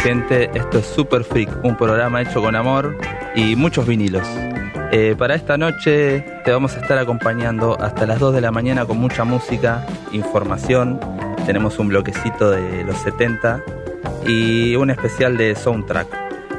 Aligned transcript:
Gente, 0.00 0.50
esto 0.54 0.78
es 0.78 0.86
Super 0.86 1.24
Freak, 1.24 1.64
un 1.64 1.76
programa 1.76 2.22
hecho 2.22 2.40
con 2.40 2.54
amor 2.54 2.96
y 3.34 3.56
muchos 3.56 3.86
vinilos. 3.86 4.26
Eh, 4.92 5.14
para 5.18 5.34
esta 5.34 5.58
noche 5.58 6.24
te 6.44 6.50
vamos 6.50 6.76
a 6.76 6.80
estar 6.80 6.98
acompañando 6.98 7.76
hasta 7.80 8.06
las 8.06 8.18
2 8.18 8.34
de 8.34 8.40
la 8.40 8.50
mañana 8.50 8.86
con 8.86 8.98
mucha 8.98 9.24
música, 9.24 9.86
información, 10.12 11.00
tenemos 11.46 11.78
un 11.78 11.88
bloquecito 11.88 12.50
de 12.50 12.84
los 12.84 12.96
70 12.98 13.62
y 14.26 14.76
un 14.76 14.90
especial 14.90 15.36
de 15.36 15.54
soundtrack. 15.54 16.06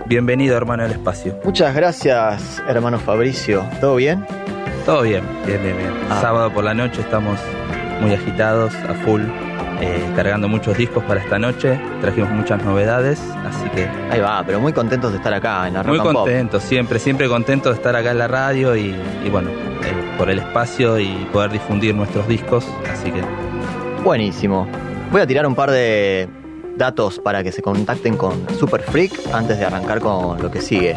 Bienvenido 0.06 0.58
hermano 0.58 0.84
del 0.84 0.94
espacio. 0.94 1.40
Muchas 1.44 1.74
gracias, 1.76 2.62
hermano 2.68 3.00
Fabricio. 3.00 3.66
¿Todo 3.80 3.96
bien? 3.96 4.26
Todo 4.86 5.04
bien, 5.04 5.24
bien, 5.46 5.62
bien, 5.64 5.78
bien. 5.78 5.94
Ah. 6.10 6.20
Sábado 6.22 6.52
por 6.52 6.64
la 6.64 6.74
noche 6.74 7.02
estamos 7.02 7.40
muy 8.02 8.14
agitados, 8.14 8.74
a 8.76 8.94
full, 9.06 9.22
eh, 9.82 10.12
cargando 10.16 10.48
muchos 10.48 10.78
discos 10.78 11.04
para 11.04 11.20
esta 11.20 11.40
noche. 11.40 11.80
Trajimos 12.02 12.32
muchas 12.32 12.64
novedades, 12.64 13.20
así 13.46 13.70
que 13.70 13.88
Ahí 14.12 14.20
va, 14.20 14.44
pero 14.46 14.60
muy 14.60 14.74
contentos 14.74 15.12
de 15.12 15.18
estar 15.18 15.34
acá 15.34 15.68
en 15.68 15.76
la 15.76 15.84
Rock 15.84 16.04
muy 16.04 16.14
contentos, 16.14 16.64
siempre, 16.64 17.00
siempre 17.00 17.28
contentos 17.28 17.74
de 17.74 17.78
estar 17.78 17.96
acá 17.96 18.12
en 18.12 18.18
la 18.18 18.28
radio 18.28 18.76
y, 18.76 18.96
y 19.24 19.30
bueno, 19.30 19.50
eh, 19.50 20.16
por 20.18 20.30
el 20.30 20.40
espacio 20.40 21.00
y 21.00 21.28
poder 21.32 21.52
difundir 21.52 21.96
nuestros 21.96 22.28
discos. 22.28 22.68
Así 22.92 23.12
que 23.12 23.22
Buenísimo. 24.04 24.66
Voy 25.12 25.22
a 25.22 25.28
tirar 25.28 25.46
un 25.46 25.56
par 25.56 25.72
de 25.72 26.30
datos 26.78 27.20
para 27.20 27.44
que 27.44 27.52
se 27.52 27.62
contacten 27.62 28.16
con 28.16 28.48
Super 28.58 28.82
Freak 28.82 29.12
antes 29.34 29.60
de 29.60 29.66
arrancar 29.66 30.00
con 30.00 30.42
lo 30.42 30.50
que 30.50 30.62
sigue. 30.62 30.96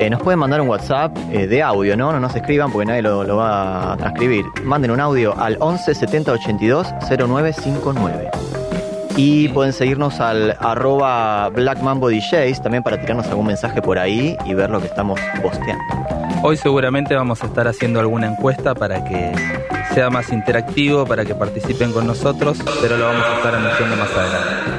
Eh, 0.00 0.08
nos 0.08 0.22
pueden 0.22 0.38
mandar 0.38 0.62
un 0.62 0.68
WhatsApp 0.68 1.14
eh, 1.30 1.46
de 1.46 1.62
audio, 1.62 1.94
¿no? 1.94 2.10
No 2.10 2.20
nos 2.20 2.34
escriban 2.34 2.72
porque 2.72 2.86
nadie 2.86 3.02
lo, 3.02 3.36
va 3.36 3.92
a 3.92 3.96
transcribir. 3.98 4.46
Manden 4.64 4.92
un 4.92 4.98
audio 4.98 5.38
al 5.38 5.58
11 5.60 5.94
70 5.94 6.32
82 6.32 6.86
0959. 7.10 8.30
Y 9.16 9.48
pueden 9.48 9.74
seguirnos 9.74 10.18
al 10.20 10.56
arroba 10.58 11.50
Black 11.50 11.80
DJs 11.80 12.62
también 12.62 12.82
para 12.82 12.98
tirarnos 12.98 13.26
algún 13.26 13.48
mensaje 13.48 13.82
por 13.82 13.98
ahí 13.98 14.38
y 14.46 14.54
ver 14.54 14.70
lo 14.70 14.80
que 14.80 14.86
estamos 14.86 15.20
posteando. 15.42 15.84
hoy 16.42 16.56
seguramente 16.56 17.14
vamos 17.14 17.42
a 17.42 17.46
estar 17.46 17.68
haciendo 17.68 18.00
alguna 18.00 18.28
encuesta 18.28 18.74
para 18.74 19.04
que 19.04 19.34
sea 19.92 20.08
más 20.08 20.32
interactivo, 20.32 21.04
para 21.04 21.26
que 21.26 21.34
participen 21.34 21.92
con 21.92 22.06
nosotros, 22.06 22.56
pero 22.80 22.96
lo 22.96 23.04
vamos 23.04 23.26
a 23.26 23.36
estar 23.36 23.54
anunciando 23.54 23.96
más 23.96 24.10
adelante. 24.12 24.69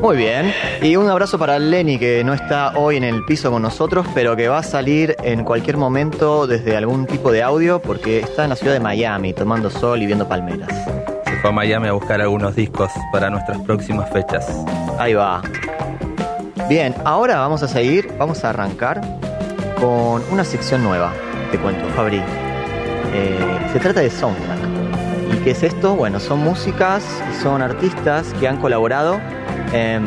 Muy 0.00 0.16
bien. 0.16 0.54
Y 0.80 0.94
un 0.94 1.08
abrazo 1.08 1.38
para 1.38 1.58
Lenny 1.58 1.98
que 1.98 2.22
no 2.22 2.32
está 2.32 2.72
hoy 2.76 2.96
en 2.96 3.04
el 3.04 3.24
piso 3.24 3.50
con 3.50 3.62
nosotros, 3.62 4.06
pero 4.14 4.36
que 4.36 4.46
va 4.48 4.58
a 4.58 4.62
salir 4.62 5.16
en 5.24 5.44
cualquier 5.44 5.76
momento 5.76 6.46
desde 6.46 6.76
algún 6.76 7.04
tipo 7.06 7.32
de 7.32 7.42
audio 7.42 7.80
porque 7.80 8.20
está 8.20 8.44
en 8.44 8.50
la 8.50 8.56
ciudad 8.56 8.74
de 8.74 8.80
Miami 8.80 9.32
tomando 9.32 9.70
sol 9.70 10.00
y 10.00 10.06
viendo 10.06 10.28
palmeras. 10.28 10.68
Se 11.24 11.36
fue 11.38 11.50
a 11.50 11.52
Miami 11.52 11.88
a 11.88 11.92
buscar 11.92 12.20
algunos 12.20 12.54
discos 12.54 12.92
para 13.12 13.28
nuestras 13.28 13.58
próximas 13.62 14.08
fechas. 14.10 14.64
Ahí 14.98 15.14
va. 15.14 15.42
Bien, 16.68 16.94
ahora 17.04 17.40
vamos 17.40 17.64
a 17.64 17.68
seguir, 17.68 18.08
vamos 18.18 18.44
a 18.44 18.50
arrancar 18.50 19.00
con 19.80 20.22
una 20.30 20.44
sección 20.44 20.84
nueva. 20.84 21.12
Te 21.50 21.58
cuento, 21.58 21.84
Fabri. 21.96 22.22
Eh, 23.14 23.68
se 23.72 23.80
trata 23.80 24.00
de 24.00 24.10
soundtrack. 24.10 24.58
¿Y 25.34 25.36
qué 25.42 25.50
es 25.50 25.62
esto? 25.64 25.96
Bueno, 25.96 26.20
son 26.20 26.38
músicas 26.38 27.04
y 27.32 27.42
son 27.42 27.62
artistas 27.62 28.32
que 28.38 28.46
han 28.46 28.58
colaborado 28.58 29.20
en 29.72 30.04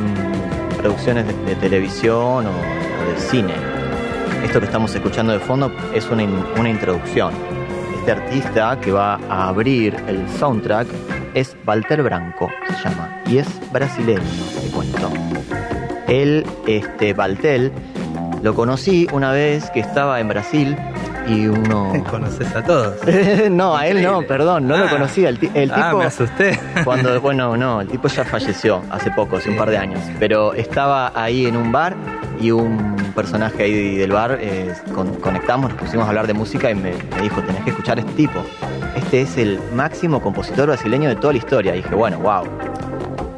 producciones 0.78 1.28
de, 1.28 1.34
de 1.46 1.56
televisión 1.56 2.48
o, 2.48 2.52
de 2.52 3.20
cine. 3.20 3.54
Esto 4.44 4.60
que 4.60 4.66
estamos 4.66 4.94
escuchando 4.94 5.34
de 5.34 5.40
fondo 5.40 5.72
es 5.94 6.10
una, 6.10 6.24
una 6.58 6.70
introducción. 6.70 7.34
Este 8.00 8.12
artista 8.12 8.80
que 8.80 8.92
va 8.92 9.20
a 9.30 9.50
abrir 9.50 9.96
el 10.08 10.28
soundtrack 10.40 10.88
es 11.34 11.56
Walter 11.66 12.04
Branco, 12.04 12.50
se 12.68 12.90
llama, 12.90 13.22
y 13.28 13.38
es 13.38 13.48
brasileño, 13.72 14.22
te 14.62 14.70
cuento. 14.72 15.10
Él, 16.08 16.46
este, 16.68 17.14
Valtel, 17.14 17.72
lo 18.42 18.56
conocí 18.56 19.08
una 19.14 19.32
vez 19.32 19.70
que 19.70 19.80
estaba 19.80 20.20
en 20.20 20.28
Brasil 20.28 20.76
y 21.34 21.48
uno... 21.48 21.94
¿Conoces 22.10 22.56
a 22.56 22.64
todos? 22.64 22.96
no, 23.52 23.76
a 23.76 23.88
él 23.88 24.02
no, 24.04 24.22
perdón, 24.24 24.68
no 24.68 24.78
lo 24.78 24.86
Ah. 24.86 24.90
conocía. 24.90 25.30
El, 25.30 25.40
el 25.54 25.72
ah, 25.72 25.86
tipo, 25.86 25.98
me 26.00 26.06
asusté. 26.06 26.60
cuando, 26.84 27.20
bueno, 27.22 27.56
no, 27.58 27.82
el 27.82 27.88
tipo 27.88 28.08
ya 28.08 28.24
falleció 28.26 28.82
hace 28.90 29.12
poco, 29.12 29.38
hace 29.38 29.50
un 29.50 29.58
par 29.58 29.70
de 29.70 29.78
años. 29.78 30.00
Pero 30.20 30.54
estaba 30.54 31.12
ahí 31.16 31.46
en 31.46 31.56
un 31.56 31.72
bar 31.72 31.96
y 32.40 32.52
un 32.52 32.96
personaje 33.16 33.64
ahí 33.64 33.98
del 33.98 34.12
bar 34.12 34.38
eh, 34.42 34.74
con- 34.96 35.16
conectamos, 35.16 35.70
nos 35.72 35.80
pusimos 35.80 36.06
a 36.06 36.10
hablar 36.10 36.28
de 36.28 36.34
música 36.34 36.72
y 36.72 36.76
me, 36.76 36.94
me 37.16 37.22
dijo, 37.22 37.42
tenés 37.42 37.64
que 37.64 37.70
escuchar 37.72 37.98
a 37.98 38.02
este 38.02 38.14
tipo. 38.14 38.42
Este 38.96 39.22
es 39.22 39.38
el 39.38 39.60
máximo 39.74 40.22
compositor 40.22 40.68
brasileño 40.68 41.08
de 41.10 41.16
toda 41.16 41.34
la 41.34 41.40
historia. 41.40 41.74
Y 41.76 41.78
dije, 41.82 41.96
bueno, 41.96 42.18
wow. 42.20 42.44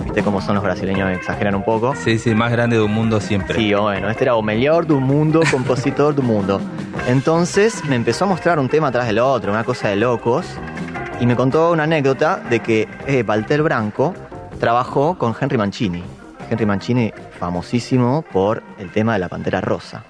¿Viste 0.04 0.22
cómo 0.24 0.42
son 0.42 0.56
los 0.56 0.64
brasileños? 0.64 1.12
Exageran 1.12 1.56
un 1.56 1.64
poco. 1.64 1.96
Sí, 1.96 2.18
sí, 2.20 2.36
más 2.36 2.52
grande 2.52 2.76
de 2.78 2.84
un 2.84 2.94
mundo 2.94 3.20
siempre. 3.20 3.56
Sí, 3.58 3.74
bueno, 3.74 4.10
este 4.10 4.24
era 4.26 4.36
o 4.36 4.42
mejor 4.44 4.86
del 4.88 4.98
mundo, 4.98 5.42
compositor 5.52 6.14
del 6.16 6.24
mundo. 6.26 6.62
Entonces 7.08 7.84
me 7.86 7.98
empezó 7.98 8.24
a 8.24 8.28
mostrar 8.30 8.60
un 8.60 8.70
tema 8.70 8.88
atrás 8.88 9.08
del 9.08 9.20
otro, 9.20 9.52
una 9.52 9.66
cosa 9.66 9.90
de 9.90 9.98
locos, 9.98 10.46
y 11.20 11.26
me 11.26 11.36
contó 11.36 11.72
una 11.72 11.84
anécdota 11.84 12.38
de 12.50 12.62
que 12.62 12.88
eh, 13.08 13.26
Walter 13.28 13.62
Branco 13.62 14.14
trabajó 14.60 15.18
con 15.18 15.36
Henry 15.40 15.58
Mancini. 15.58 16.02
Henry 16.50 16.66
Mancini, 16.66 17.12
famosísimo 17.40 18.24
por 18.32 18.64
el 18.80 18.90
tema 18.92 19.14
de 19.14 19.20
la 19.20 19.28
Pantera 19.28 19.60
Rosa. 19.60 20.06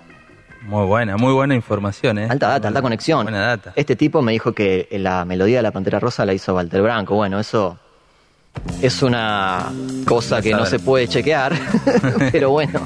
Muy 0.61 0.85
buena, 0.85 1.17
muy 1.17 1.33
buena 1.33 1.55
información, 1.55 2.19
¿eh? 2.19 2.27
Alta 2.29 2.47
data, 2.47 2.67
alta 2.67 2.81
conexión. 2.81 3.23
Buena 3.23 3.41
data. 3.41 3.73
Este 3.75 3.95
tipo 3.95 4.21
me 4.21 4.31
dijo 4.31 4.53
que 4.53 4.87
la 4.91 5.25
melodía 5.25 5.57
de 5.57 5.63
la 5.63 5.71
Pantera 5.71 5.99
Rosa 5.99 6.25
la 6.25 6.33
hizo 6.33 6.53
Walter 6.53 6.81
Branco. 6.83 7.15
Bueno, 7.15 7.39
eso 7.39 7.77
es 8.81 9.01
una 9.01 9.71
cosa 10.05 10.41
que 10.43 10.51
no 10.51 10.65
se 10.67 10.77
puede 10.77 11.07
chequear, 11.07 11.53
pero 12.31 12.51
bueno, 12.51 12.81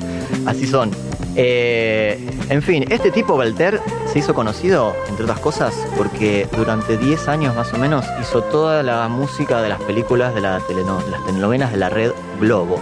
así 0.46 0.66
son. 0.66 0.92
Eh, 1.40 2.20
en 2.50 2.62
fin, 2.64 2.84
este 2.90 3.12
tipo, 3.12 3.36
Walter, 3.36 3.80
se 4.12 4.20
hizo 4.20 4.34
conocido, 4.34 4.96
entre 5.08 5.24
otras 5.26 5.40
cosas, 5.40 5.74
porque 5.96 6.48
durante 6.58 6.98
10 6.98 7.28
años 7.28 7.56
más 7.56 7.72
o 7.74 7.78
menos 7.78 8.04
hizo 8.22 8.42
toda 8.42 8.82
la 8.82 9.08
música 9.08 9.62
de 9.62 9.70
las 9.70 9.80
películas 9.82 10.34
de, 10.34 10.42
la 10.42 10.60
teleno- 10.62 11.04
de 11.06 11.12
las 11.12 11.24
telenovelas 11.28 11.72
de 11.72 11.78
la 11.78 11.90
red 11.90 12.12
Globo, 12.42 12.80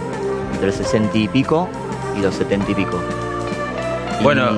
entre 0.54 0.68
el 0.68 0.72
60 0.72 1.18
y 1.18 1.28
pico 1.28 1.68
y 2.18 2.22
los 2.22 2.34
70 2.34 2.70
y 2.70 2.74
pico. 2.74 2.98
Y- 4.20 4.22
Bueno. 4.24 4.48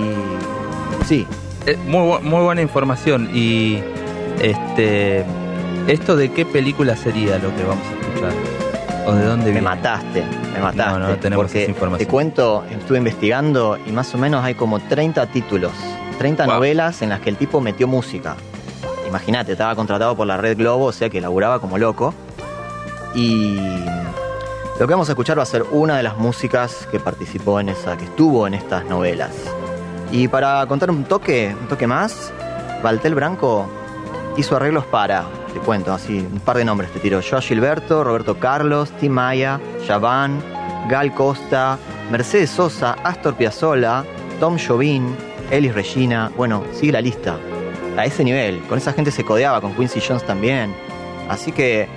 Sí, 1.06 1.26
Eh, 1.66 1.76
muy, 1.86 2.20
muy 2.22 2.40
buena 2.44 2.62
información. 2.62 3.28
Y 3.34 3.80
este 4.40 5.24
esto 5.86 6.16
de 6.16 6.30
qué 6.32 6.46
película 6.46 6.96
sería 6.96 7.36
lo 7.38 7.54
que 7.54 7.62
vamos 7.64 7.84
a 7.86 8.00
escuchar. 8.00 8.32
¿O 9.08 9.14
de 9.14 9.24
dónde 9.24 9.46
Me 9.46 9.52
viene? 9.52 9.62
mataste, 9.62 10.24
me 10.52 10.60
mataste. 10.60 10.98
No, 10.98 11.08
no 11.08 11.16
tenemos 11.16 11.44
porque 11.46 11.62
esa 11.62 11.70
información. 11.70 12.06
Te 12.06 12.10
cuento, 12.10 12.64
estuve 12.70 12.98
investigando 12.98 13.78
y 13.86 13.90
más 13.90 14.14
o 14.14 14.18
menos 14.18 14.44
hay 14.44 14.54
como 14.54 14.78
30 14.80 15.26
títulos, 15.28 15.72
30 16.18 16.44
Wow. 16.44 16.54
novelas 16.54 17.00
en 17.02 17.08
las 17.08 17.20
que 17.20 17.30
el 17.30 17.36
tipo 17.36 17.60
metió 17.60 17.86
música. 17.88 18.36
Imagínate, 19.06 19.52
estaba 19.52 19.74
contratado 19.74 20.14
por 20.14 20.26
la 20.26 20.36
Red 20.36 20.58
Globo, 20.58 20.84
o 20.86 20.92
sea 20.92 21.08
que 21.08 21.20
laburaba 21.20 21.58
como 21.60 21.78
loco. 21.78 22.12
Y 23.14 23.56
lo 24.78 24.86
que 24.86 24.92
vamos 24.92 25.08
a 25.08 25.12
escuchar 25.12 25.38
va 25.38 25.42
a 25.42 25.46
ser 25.46 25.64
una 25.70 25.96
de 25.96 26.02
las 26.02 26.18
músicas 26.18 26.86
que 26.90 27.00
participó 27.00 27.58
en 27.60 27.70
esa, 27.70 27.96
que 27.96 28.04
estuvo 28.04 28.46
en 28.46 28.52
estas 28.52 28.84
novelas. 28.84 29.30
Y 30.12 30.28
para 30.28 30.66
contar 30.66 30.90
un 30.90 31.04
toque, 31.04 31.56
un 31.58 31.68
toque 31.68 31.86
más, 31.86 32.30
Valtel 32.82 33.14
Branco 33.14 33.66
hizo 34.36 34.56
arreglos 34.56 34.84
para, 34.84 35.24
cuento 35.60 35.92
así, 35.92 36.18
un 36.18 36.40
par 36.40 36.56
de 36.56 36.64
nombres 36.64 36.92
te 36.92 37.00
tiro. 37.00 37.20
Joao 37.22 37.42
Gilberto, 37.42 38.04
Roberto 38.04 38.38
Carlos, 38.38 38.90
Tim 39.00 39.12
Maya, 39.12 39.60
Javan, 39.86 40.42
Gal 40.88 41.14
Costa, 41.14 41.78
Mercedes 42.10 42.50
Sosa, 42.50 42.92
Astor 43.04 43.34
Piazzolla, 43.34 44.04
Tom 44.40 44.56
Jobim, 44.58 45.14
Elis 45.50 45.74
Regina, 45.74 46.30
bueno, 46.36 46.64
sigue 46.72 46.92
la 46.92 47.00
lista. 47.00 47.38
A 47.96 48.04
ese 48.04 48.22
nivel, 48.24 48.60
con 48.68 48.78
esa 48.78 48.92
gente 48.92 49.10
se 49.10 49.24
codeaba, 49.24 49.60
con 49.60 49.74
Quincy 49.74 50.00
Jones 50.06 50.24
también. 50.24 50.72
Así 51.28 51.52
que, 51.52 51.88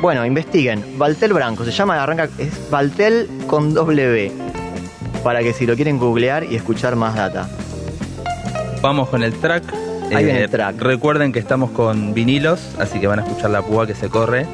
bueno, 0.00 0.24
investiguen. 0.24 0.98
Valtel 0.98 1.32
Branco, 1.32 1.64
se 1.64 1.72
llama, 1.72 2.00
arranca, 2.02 2.28
es 2.38 2.70
Valtel 2.70 3.28
con 3.46 3.74
W. 3.74 4.32
Para 5.24 5.40
que 5.40 5.52
si 5.52 5.66
lo 5.66 5.74
quieren 5.74 5.98
googlear 5.98 6.44
y 6.44 6.56
escuchar 6.56 6.96
más 6.96 7.14
data. 7.14 7.48
Vamos 8.80 9.08
con 9.08 9.22
el 9.22 9.32
track. 9.34 9.81
Ahí 10.14 10.24
viene 10.24 10.40
Eh, 10.40 10.44
el 10.44 10.50
track. 10.50 10.80
Recuerden 10.80 11.32
que 11.32 11.38
estamos 11.38 11.70
con 11.70 12.14
vinilos, 12.14 12.60
así 12.78 13.00
que 13.00 13.06
van 13.06 13.20
a 13.20 13.22
escuchar 13.22 13.50
la 13.50 13.62
púa 13.62 13.86
que 13.86 13.94
se 13.94 14.08
corre. 14.08 14.46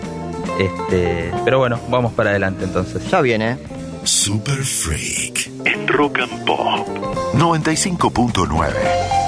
Este, 0.58 1.30
pero 1.44 1.58
bueno, 1.58 1.78
vamos 1.88 2.12
para 2.12 2.30
adelante 2.30 2.64
entonces. 2.64 3.08
Ya 3.10 3.20
viene. 3.20 3.56
Super 4.04 4.56
Freak 4.56 5.50
en 5.66 5.86
Rock 5.88 6.20
and 6.20 6.44
Pop 6.44 6.88
95.9. 7.34 9.27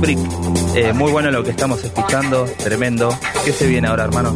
Freak. 0.00 0.18
Eh, 0.74 0.92
muy 0.92 1.10
bueno 1.10 1.30
lo 1.30 1.42
que 1.42 1.50
estamos 1.50 1.82
escuchando, 1.84 2.44
tremendo. 2.62 3.16
¿Qué 3.44 3.52
se 3.52 3.66
viene 3.66 3.88
ahora, 3.88 4.04
hermano? 4.04 4.34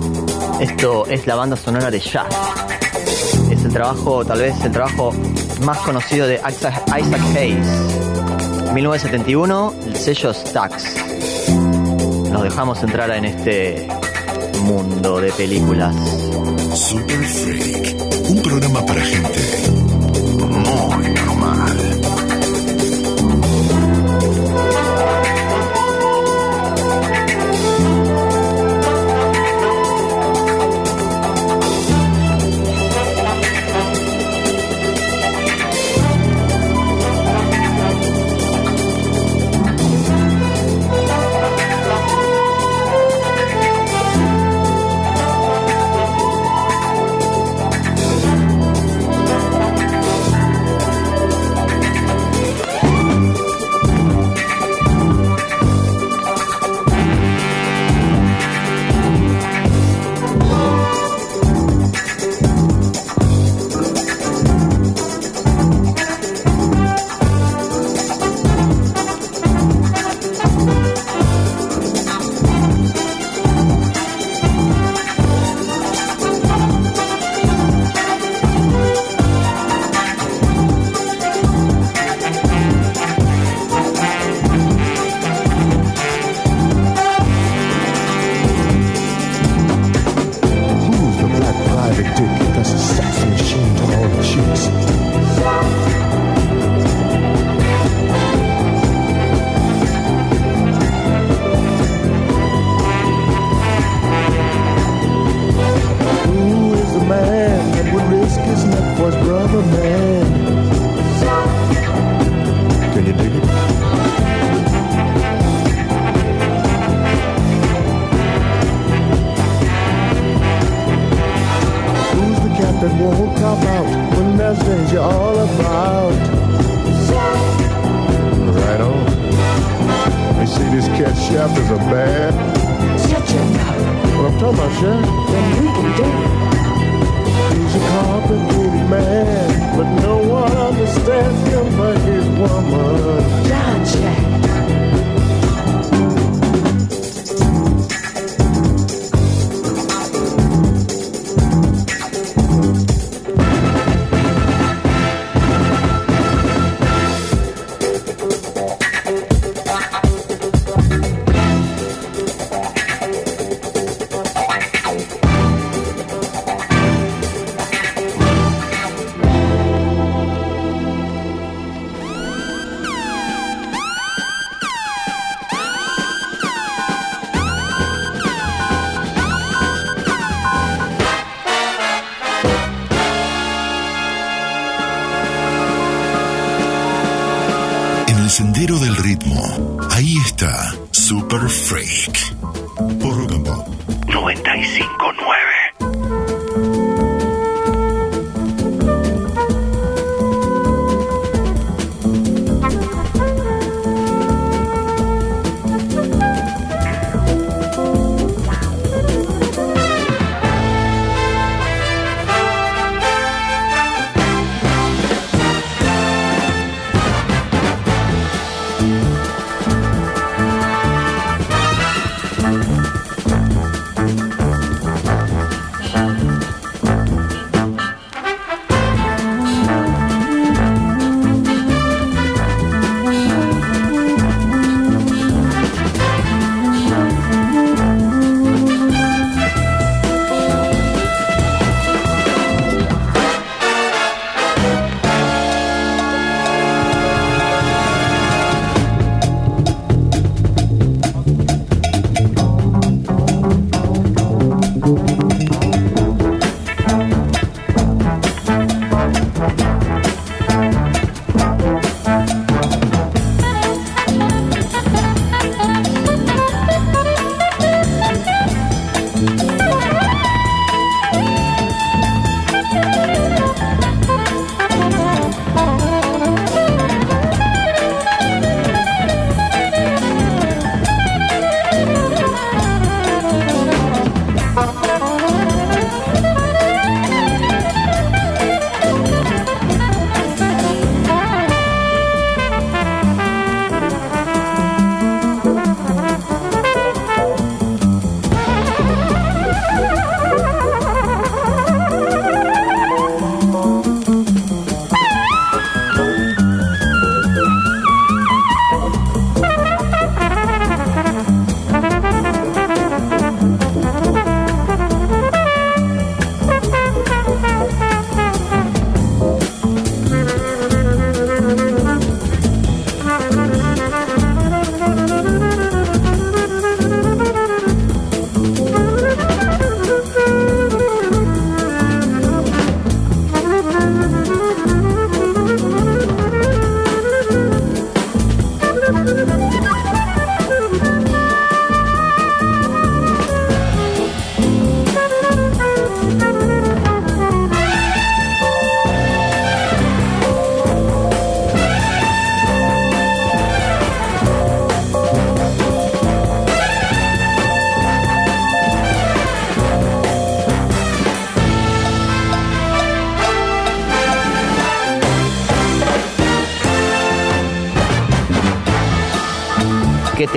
Esto 0.61 1.07
es 1.07 1.27
la 1.27 1.35
banda 1.35 1.57
sonora 1.57 1.91
de 1.91 2.01
Jazz. 2.01 2.27
Es 3.51 3.65
el 3.65 3.73
trabajo, 3.73 4.25
tal 4.25 4.41
vez 4.41 4.55
el 4.65 4.73
trabajo 4.73 5.13
más 5.65 5.79
conocido 5.79 6.27
de 6.27 6.37
Isaac 6.37 6.83
Isaac 6.87 7.21
Hayes. 7.37 7.67
1971, 8.73 9.75
el 9.87 9.97
sello 9.97 10.33
Stax. 10.33 10.97
Nos 12.31 12.43
dejamos 12.43 12.83
entrar 12.83 13.11
en 13.11 13.25
este 13.27 13.89
mundo 14.63 15.21
de 15.21 15.31
películas. 15.33 15.95
Super 16.75 17.25
Freak. 17.25 17.97
Un 18.29 18.43
programa 18.43 18.87
para 18.87 19.03
gente 19.03 19.52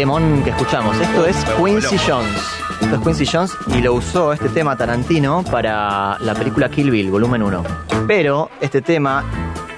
temón 0.05 0.43
que 0.43 0.51
escuchamos. 0.51 0.95
Esto 1.01 1.25
es 1.25 1.35
Quincy 1.57 1.97
Jones. 2.07 2.39
Esto 2.79 2.95
es 2.95 3.01
Quincy 3.01 3.25
Jones 3.25 3.57
y 3.75 3.81
lo 3.81 3.95
usó 3.95 4.33
este 4.33 4.49
tema 4.49 4.77
Tarantino 4.77 5.43
para 5.43 6.19
la 6.19 6.35
película 6.35 6.69
Kill 6.69 6.91
Bill, 6.91 7.09
volumen 7.09 7.41
1. 7.41 7.63
Pero 8.05 8.51
este 8.61 8.83
tema, 8.83 9.23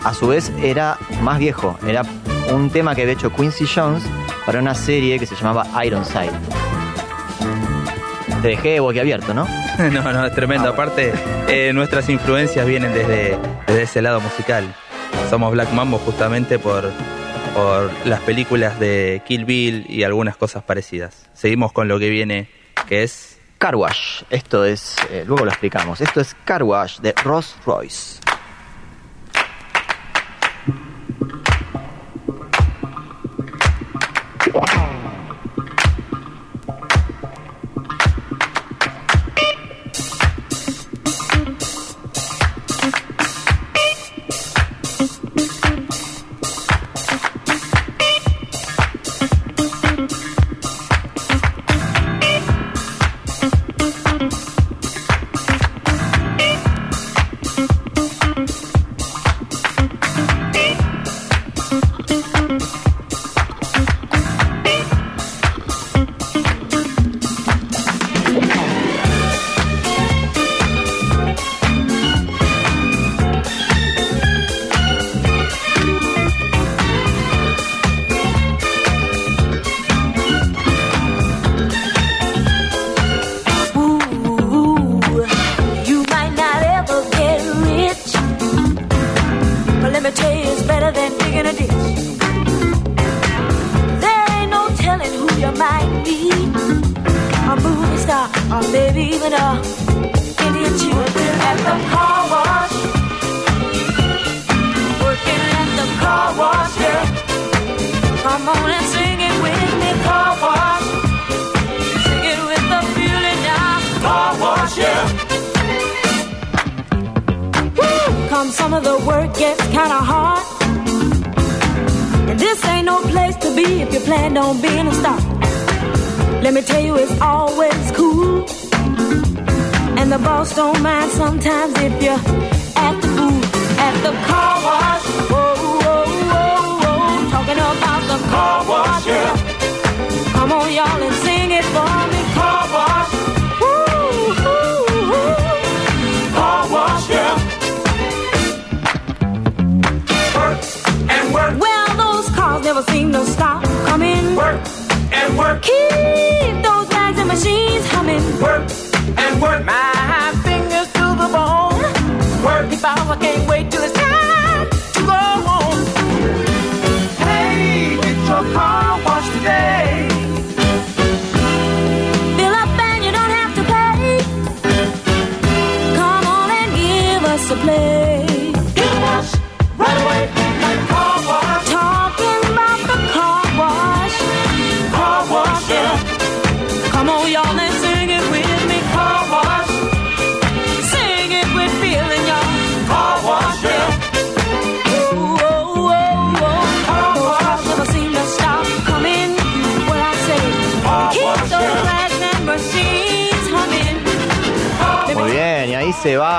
a 0.03 0.13
su 0.13 0.27
vez, 0.27 0.51
era 0.61 0.97
más 1.21 1.39
viejo. 1.39 1.79
Era 1.87 2.01
un 2.53 2.69
tema 2.69 2.93
que 2.93 3.03
había 3.03 3.13
hecho 3.13 3.31
Quincy 3.31 3.65
Jones 3.73 4.03
para 4.45 4.59
una 4.59 4.75
serie 4.75 5.17
que 5.17 5.25
se 5.25 5.33
llamaba 5.33 5.65
Ironside. 5.85 6.33
Te 8.41 8.49
dejé 8.49 8.81
boquiabierto, 8.81 9.33
¿no? 9.33 9.47
No, 9.93 10.11
no, 10.11 10.25
es 10.25 10.35
tremendo. 10.35 10.67
Ah, 10.67 10.73
bueno. 10.75 10.91
Aparte, 10.91 11.13
eh, 11.47 11.71
nuestras 11.71 12.09
influencias 12.09 12.67
vienen 12.67 12.93
desde, 12.93 13.37
desde 13.65 13.81
ese 13.83 14.01
lado 14.01 14.19
musical. 14.19 14.65
Somos 15.29 15.53
Black 15.53 15.71
Mambo 15.71 15.97
justamente 15.99 16.59
por, 16.59 16.91
por 17.57 17.91
las 18.05 18.19
películas 18.19 18.79
de 18.79 19.23
Kill 19.25 19.43
Bill 19.43 19.87
y 19.89 20.03
algunas 20.03 20.37
cosas 20.37 20.61
parecidas. 20.61 21.27
Seguimos 21.33 21.71
con 21.71 21.87
lo 21.87 21.97
que 21.97 22.09
viene, 22.09 22.51
que 22.87 23.01
es... 23.01 23.39
Car 23.57 23.75
Wash. 23.75 24.21
Esto 24.29 24.63
es, 24.63 24.95
eh, 25.09 25.23
luego 25.25 25.43
lo 25.43 25.49
explicamos. 25.49 25.99
Esto 25.99 26.21
es 26.21 26.35
Car 26.45 26.61
Wash 26.61 26.99
de 26.99 27.13
Rolls 27.23 27.55
Royce. 27.65 28.19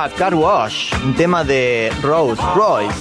Car 0.06 0.32
Wash, 0.32 0.94
un 1.04 1.12
tema 1.14 1.42
de 1.42 1.92
Rolls 2.02 2.38
Royce. 2.54 2.94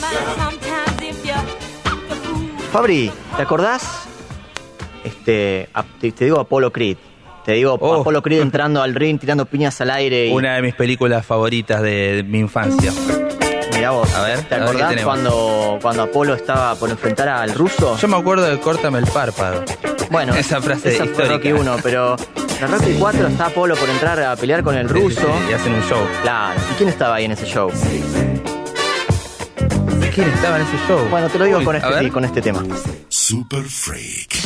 Fabri, 2.71 3.12
¿te 3.36 3.41
acordás? 3.43 4.07
Este, 5.03 5.69
te, 6.01 6.12
te, 6.12 6.25
digo 6.25 6.39
Apollo 6.39 6.71
Creed. 6.71 6.97
Te 7.45 7.53
digo 7.53 7.77
oh. 7.79 8.01
Apollo 8.01 8.23
Creed 8.23 8.41
entrando 8.41 8.81
al 8.81 8.95
ring, 8.95 9.19
tirando 9.19 9.45
piñas 9.45 9.79
al 9.81 9.91
aire. 9.91 10.27
Y... 10.27 10.33
Una 10.33 10.55
de 10.55 10.63
mis 10.63 10.73
películas 10.73 11.23
favoritas 11.23 11.83
de, 11.83 12.25
mi 12.27 12.39
infancia. 12.39 12.91
Mirá 13.75 13.91
vos, 13.91 14.12
a 14.15 14.23
ver, 14.23 14.41
¿te 14.41 14.55
a 14.55 14.63
acordás 14.63 14.99
cuando, 15.03 15.77
cuando 15.79 16.03
Apolo 16.03 16.33
estaba 16.33 16.73
por 16.75 16.89
enfrentar 16.89 17.29
al 17.29 17.53
ruso? 17.53 17.95
Yo 17.95 18.07
me 18.07 18.17
acuerdo 18.17 18.45
de 18.45 18.60
Córtame 18.60 18.97
el 18.97 19.05
párpado. 19.05 19.63
Bueno, 20.10 20.33
esa 20.33 20.62
frase 20.62 20.95
esa 20.95 21.05
histórica. 21.05 21.27
Fue 21.27 21.51
Rocky 21.51 21.51
1, 21.51 21.77
pero 21.83 22.15
en 22.59 22.71
Rocky 22.71 22.95
4 22.97 23.27
está 23.27 23.49
Polo 23.49 23.75
por 23.75 23.87
entrar 23.87 24.19
a 24.19 24.35
pelear 24.35 24.63
con 24.63 24.75
el 24.75 24.89
ruso. 24.89 25.27
Y 25.49 25.53
hacen 25.53 25.73
un 25.73 25.81
show. 25.83 25.99
Claro. 26.23 26.59
¿Y 26.71 26.73
quién 26.75 26.89
estaba 26.89 27.15
ahí 27.15 27.25
en 27.25 27.31
ese 27.33 27.45
show? 27.45 27.69
¿Quién 30.13 30.29
estaba 30.29 30.57
en 30.57 30.63
ese 30.63 30.77
show? 30.87 31.07
Bueno, 31.11 31.29
te 31.29 31.37
lo 31.37 31.45
digo 31.45 31.63
con, 31.63 31.75
este, 31.75 32.09
con 32.09 32.25
este 32.25 32.41
tema. 32.41 32.63
Super 33.09 33.63
Freak. 33.63 34.37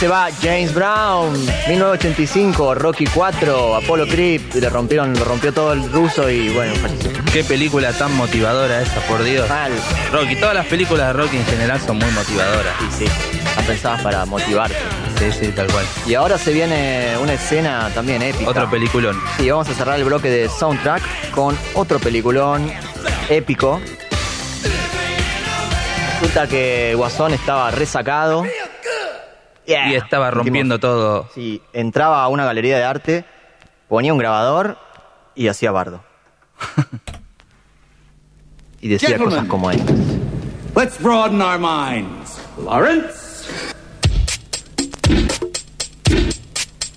Se 0.00 0.08
va 0.08 0.30
James 0.40 0.72
Brown, 0.72 1.34
1985, 1.68 2.74
Rocky 2.74 3.04
4, 3.04 3.76
Apollo 3.76 4.06
Creed, 4.06 4.40
le 4.54 4.70
rompieron, 4.70 5.12
lo 5.12 5.26
rompió 5.26 5.52
todo 5.52 5.74
el 5.74 5.92
ruso 5.92 6.30
y 6.30 6.48
bueno, 6.54 6.74
falleció. 6.76 7.10
Qué 7.30 7.44
película 7.44 7.92
tan 7.92 8.16
motivadora 8.16 8.80
esa, 8.80 8.98
por 9.02 9.22
Dios. 9.22 9.46
Mal. 9.50 9.70
Rocky, 10.10 10.36
todas 10.36 10.54
las 10.54 10.64
películas 10.64 11.08
de 11.08 11.12
Rocky 11.12 11.36
en 11.36 11.44
general 11.44 11.78
son 11.82 11.98
muy 11.98 12.10
motivadoras. 12.12 12.74
Y 12.80 12.92
sí, 12.92 13.04
están 13.04 13.64
pensadas 13.66 14.00
para 14.00 14.24
motivarte. 14.24 14.74
Sí, 15.18 15.32
sí, 15.38 15.52
tal 15.52 15.66
cual. 15.66 15.84
Y 16.06 16.14
ahora 16.14 16.38
se 16.38 16.54
viene 16.54 17.18
una 17.20 17.34
escena 17.34 17.90
también 17.94 18.22
épica. 18.22 18.48
Otro 18.48 18.70
peliculón. 18.70 19.20
Sí, 19.36 19.50
vamos 19.50 19.68
a 19.68 19.74
cerrar 19.74 19.98
el 19.98 20.04
bloque 20.06 20.30
de 20.30 20.48
soundtrack 20.48 21.30
con 21.32 21.54
otro 21.74 21.98
peliculón 21.98 22.72
épico. 23.28 23.82
Resulta 26.20 26.46
que 26.46 26.94
Guasón 26.96 27.34
estaba 27.34 27.70
resacado. 27.70 28.44
Yeah. 29.70 29.92
Y 29.92 29.94
estaba 29.94 30.32
rompiendo 30.32 30.80
todo. 30.80 31.28
Sí, 31.32 31.62
entraba 31.72 32.24
a 32.24 32.28
una 32.28 32.44
galería 32.44 32.76
de 32.76 32.82
arte, 32.82 33.24
ponía 33.88 34.12
un 34.12 34.18
grabador 34.18 34.76
y 35.36 35.46
hacía 35.46 35.70
bardo. 35.70 36.02
y 38.80 38.88
decía 38.88 39.10
Gentlemen. 39.10 39.34
cosas 39.36 39.48
como 39.48 39.70
estas. 39.70 39.96
Let's 40.74 41.00
broaden 41.00 41.40
our 41.40 41.56
minds. 41.56 42.40
Lawrence? 42.64 43.46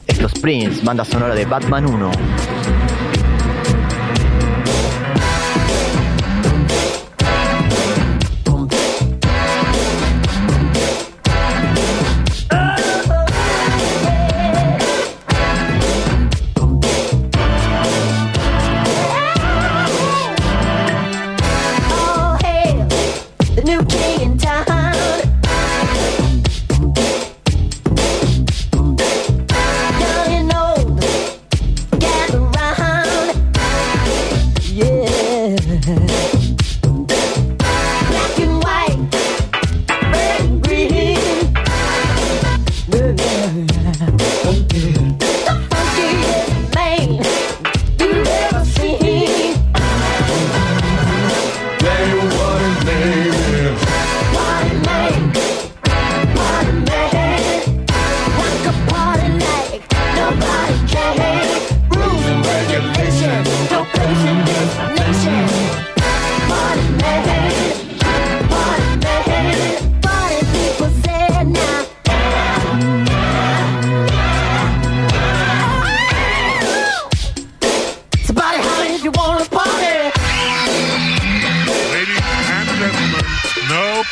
Esto 0.08 0.26
es 0.26 0.40
Prince, 0.42 0.84
banda 0.84 1.06
sonora 1.06 1.36
de 1.36 1.46
Batman 1.46 1.86
1. 1.86 2.12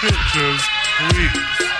Pictures, 0.01 0.67
please. 0.97 1.70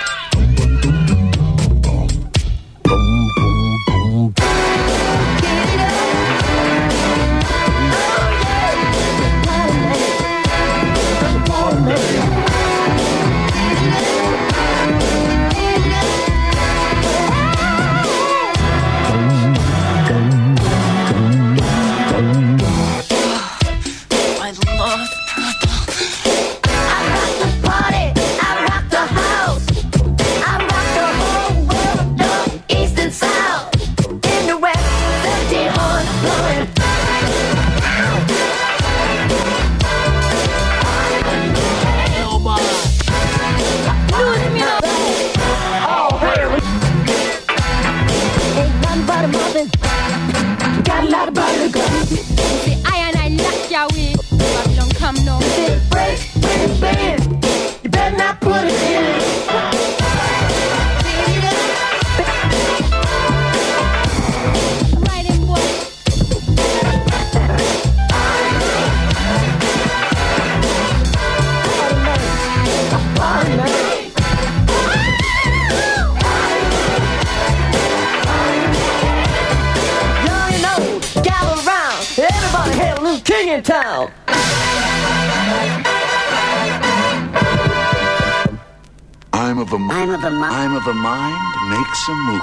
Book. 92.10 92.42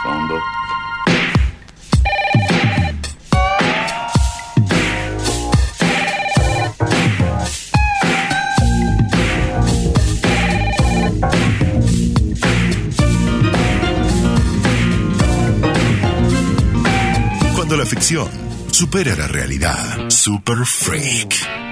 Cuando 17.55 17.77
la 17.77 17.87
ficción 17.87 18.29
supera 18.73 19.15
la 19.17 19.29
realidad. 19.29 20.09
Super 20.09 20.65
Freak. 20.65 21.66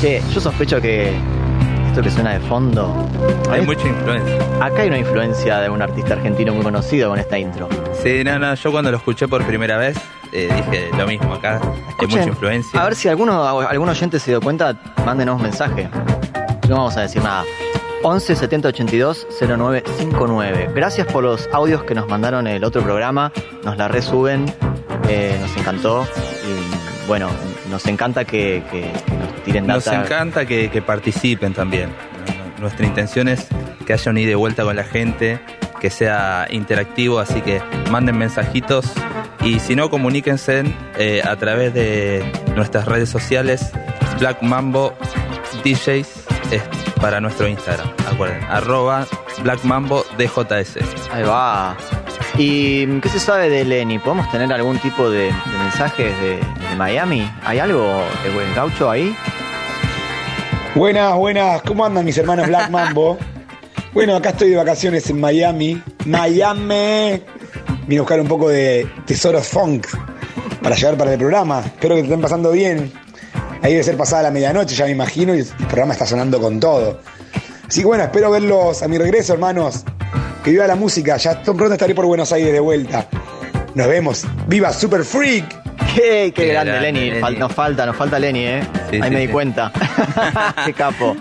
Che, 0.00 0.22
yo 0.32 0.40
sospecho 0.40 0.80
que 0.80 1.10
esto 1.88 2.02
que 2.02 2.10
suena 2.10 2.34
de 2.34 2.40
fondo. 2.40 3.08
Hay 3.50 3.60
¿ves? 3.60 3.66
mucha 3.68 3.88
influencia. 3.88 4.36
Acá 4.60 4.82
hay 4.82 4.88
una 4.88 4.98
influencia 4.98 5.58
de 5.60 5.70
un 5.70 5.80
artista 5.80 6.14
argentino 6.14 6.52
muy 6.52 6.62
conocido 6.62 7.08
con 7.10 7.18
esta 7.18 7.38
intro. 7.38 7.68
Sí, 8.02 8.22
no, 8.24 8.38
no, 8.38 8.54
yo 8.54 8.70
cuando 8.72 8.90
lo 8.90 8.98
escuché 8.98 9.26
por 9.26 9.42
primera 9.46 9.78
vez 9.78 9.96
eh, 10.32 10.48
dije 10.54 10.90
lo 10.96 11.06
mismo 11.06 11.32
acá. 11.34 11.60
Hay 11.98 12.06
mucha 12.06 12.24
influencia. 12.24 12.78
A 12.80 12.84
ver 12.84 12.94
si 12.94 13.08
alguno, 13.08 13.42
algún 13.60 13.88
oyente 13.88 14.18
se 14.18 14.32
dio 14.32 14.40
cuenta, 14.40 14.76
mándenos 15.06 15.36
un 15.36 15.42
mensaje. 15.42 15.88
No 16.68 16.76
vamos 16.76 16.96
a 16.96 17.02
decir 17.02 17.22
nada. 17.22 17.44
11 18.02 18.36
70 18.36 18.68
82 18.68 19.26
0959. 19.40 20.70
Gracias 20.74 21.06
por 21.06 21.24
los 21.24 21.48
audios 21.52 21.82
que 21.84 21.94
nos 21.94 22.06
mandaron 22.08 22.46
el 22.46 22.62
otro 22.64 22.82
programa. 22.82 23.32
Nos 23.64 23.78
la 23.78 23.88
resuben. 23.88 24.44
eh, 25.08 25.38
nos 25.40 25.56
encantó. 25.56 26.02
Y 26.44 27.06
bueno, 27.08 27.28
nos 27.70 27.86
encanta 27.86 28.24
que, 28.24 28.62
que- 28.70 28.92
nos 29.62 29.86
encanta 29.86 30.46
que, 30.46 30.70
que 30.70 30.82
participen 30.82 31.52
también. 31.54 31.90
Nuestra 32.60 32.86
intención 32.86 33.28
es 33.28 33.46
que 33.86 33.92
haya 33.92 34.10
un 34.10 34.18
ida 34.18 34.32
y 34.32 34.34
vuelta 34.34 34.64
con 34.64 34.76
la 34.76 34.84
gente, 34.84 35.38
que 35.80 35.90
sea 35.90 36.46
interactivo, 36.50 37.18
así 37.18 37.42
que 37.42 37.60
manden 37.90 38.18
mensajitos 38.18 38.92
y 39.46 39.60
si 39.60 39.76
no, 39.76 39.90
comuníquense 39.90 40.64
eh, 40.98 41.22
a 41.24 41.36
través 41.36 41.72
de 41.72 42.24
nuestras 42.56 42.86
redes 42.86 43.08
sociales, 43.08 43.70
Black 44.18 44.42
Mambo 44.42 44.92
DJs 45.62 46.08
es 46.50 46.62
para 47.00 47.20
nuestro 47.20 47.46
Instagram, 47.46 47.88
acuerden, 48.12 48.42
arroba 48.44 49.06
blackmambodjs. 49.44 50.78
Ahí 51.12 51.22
va. 51.22 51.76
¿Y 52.36 52.86
qué 53.00 53.08
se 53.08 53.20
sabe 53.20 53.48
de 53.48 53.64
Lenny? 53.64 54.00
¿Podemos 54.00 54.28
tener 54.32 54.52
algún 54.52 54.78
tipo 54.78 55.08
de, 55.08 55.26
de 55.26 55.58
mensajes 55.58 56.20
de, 56.20 56.36
de 56.38 56.76
Miami? 56.76 57.30
¿Hay 57.44 57.60
algo 57.60 58.02
de 58.24 58.30
buen 58.30 58.52
gaucho 58.54 58.90
ahí? 58.90 59.14
Buenas, 60.76 61.16
buenas. 61.16 61.62
¿Cómo 61.62 61.86
andan 61.86 62.04
mis 62.04 62.18
hermanos 62.18 62.48
Black 62.48 62.68
Mambo? 62.68 63.16
Bueno, 63.94 64.14
acá 64.14 64.28
estoy 64.28 64.50
de 64.50 64.56
vacaciones 64.56 65.08
en 65.08 65.18
Miami. 65.18 65.82
Miami. 66.04 67.22
Vine 67.86 67.96
a 67.96 68.02
buscar 68.02 68.20
un 68.20 68.28
poco 68.28 68.50
de 68.50 68.86
tesoros 69.06 69.48
funk 69.48 69.86
para 70.62 70.76
llevar 70.76 70.98
para 70.98 71.12
el 71.14 71.18
programa. 71.18 71.62
Espero 71.64 71.94
que 71.94 72.02
te 72.02 72.08
estén 72.08 72.20
pasando 72.20 72.52
bien. 72.52 72.92
Ahí 73.62 73.72
debe 73.72 73.84
ser 73.84 73.96
pasada 73.96 74.24
la 74.24 74.30
medianoche, 74.30 74.74
ya 74.74 74.84
me 74.84 74.90
imagino, 74.90 75.34
y 75.34 75.38
el 75.38 75.46
programa 75.46 75.94
está 75.94 76.04
sonando 76.04 76.38
con 76.38 76.60
todo. 76.60 77.00
Así 77.66 77.80
que 77.80 77.86
bueno, 77.86 78.04
espero 78.04 78.30
verlos 78.30 78.82
a 78.82 78.88
mi 78.88 78.98
regreso, 78.98 79.32
hermanos. 79.32 79.82
Que 80.44 80.50
viva 80.50 80.66
la 80.66 80.76
música. 80.76 81.16
Ya 81.16 81.42
pronto 81.42 81.72
estaré 81.72 81.94
por 81.94 82.04
Buenos 82.04 82.30
Aires 82.32 82.52
de 82.52 82.60
vuelta. 82.60 83.08
Nos 83.74 83.88
vemos. 83.88 84.26
¡Viva 84.46 84.74
Super 84.74 85.04
Freak! 85.04 85.48
¡Qué, 85.94 86.02
qué 86.04 86.32
Qué 86.34 86.46
grande, 86.48 86.72
grande, 86.72 86.92
Lenny! 86.92 87.38
Nos 87.38 87.50
falta, 87.54 87.86
nos 87.86 87.96
falta 87.96 88.18
Lenny, 88.18 88.44
¿eh? 88.44 88.60
Sí, 88.90 88.96
ahí 88.96 89.08
sí, 89.08 89.14
me 89.14 89.20
di 89.20 89.26
sí. 89.26 89.32
cuenta. 89.32 89.72
¡Qué 90.64 90.72
capo! 90.72 91.16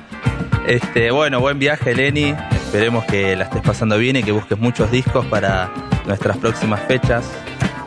Este, 0.67 1.11
bueno, 1.11 1.39
buen 1.39 1.59
viaje, 1.59 1.93
Lenny. 1.95 2.35
Esperemos 2.51 3.05
que 3.05 3.35
la 3.35 3.45
estés 3.45 3.61
pasando 3.61 3.97
bien 3.97 4.15
y 4.15 4.23
que 4.23 4.31
busques 4.31 4.57
muchos 4.57 4.91
discos 4.91 5.25
para 5.27 5.69
nuestras 6.05 6.37
próximas 6.37 6.81
fechas. 6.81 7.29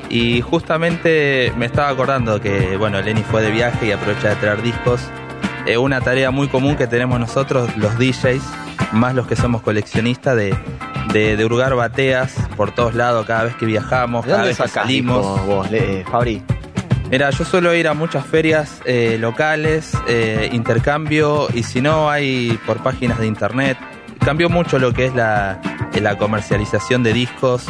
Y 0.09 0.41
justamente 0.41 1.53
me 1.57 1.67
estaba 1.67 1.89
acordando 1.91 2.41
que, 2.41 2.77
bueno, 2.77 3.01
Lenny 3.03 3.23
fue 3.23 3.43
de 3.43 3.51
viaje 3.51 3.87
y 3.87 3.93
aprovecha 3.93 4.31
de 4.31 4.37
traer 4.37 4.63
discos. 4.63 5.01
Eh, 5.67 5.77
una 5.77 6.01
tarea 6.01 6.31
muy 6.31 6.49
común 6.49 6.77
que 6.77 6.87
tenemos 6.87 7.21
nosotros, 7.21 7.77
los 7.77 7.99
DJs, 7.99 8.43
más 8.93 9.15
los 9.15 9.27
que 9.27 9.37
somos 9.37 9.61
coleccionistas, 9.61 10.35
de, 10.37 10.55
de, 11.13 11.37
de 11.37 11.45
hurgar 11.45 11.75
bateas 11.75 12.35
por 12.57 12.71
todos 12.75 12.95
lados 12.95 13.27
cada 13.27 13.45
vez 13.45 13.55
que 13.57 13.67
viajamos, 13.67 14.25
¿De 14.25 14.31
cada 14.31 14.45
dónde 14.45 14.49
vez 14.57 14.63
que 14.63 14.69
salimos. 14.69 15.45
vos, 15.45 15.69
eh, 15.73 16.05
Fabri? 16.11 16.43
Mira, 17.11 17.31
yo 17.31 17.45
suelo 17.45 17.75
ir 17.75 17.89
a 17.89 17.95
muchas 17.95 18.27
ferias 18.27 18.83
eh, 18.85 19.17
locales, 19.19 19.97
eh, 20.07 20.51
intercambio 20.53 21.49
y 21.55 21.63
si 21.63 21.81
no 21.81 22.11
hay 22.11 22.59
por 22.67 22.83
páginas 22.83 23.19
de 23.19 23.27
internet. 23.27 23.79
Cambió 24.23 24.51
mucho 24.51 24.79
lo 24.79 24.93
que 24.93 25.07
es 25.07 25.15
la, 25.15 25.59
eh, 25.95 26.03
la 26.03 26.19
comercialización 26.19 27.03
de 27.03 27.15
discos. 27.15 27.65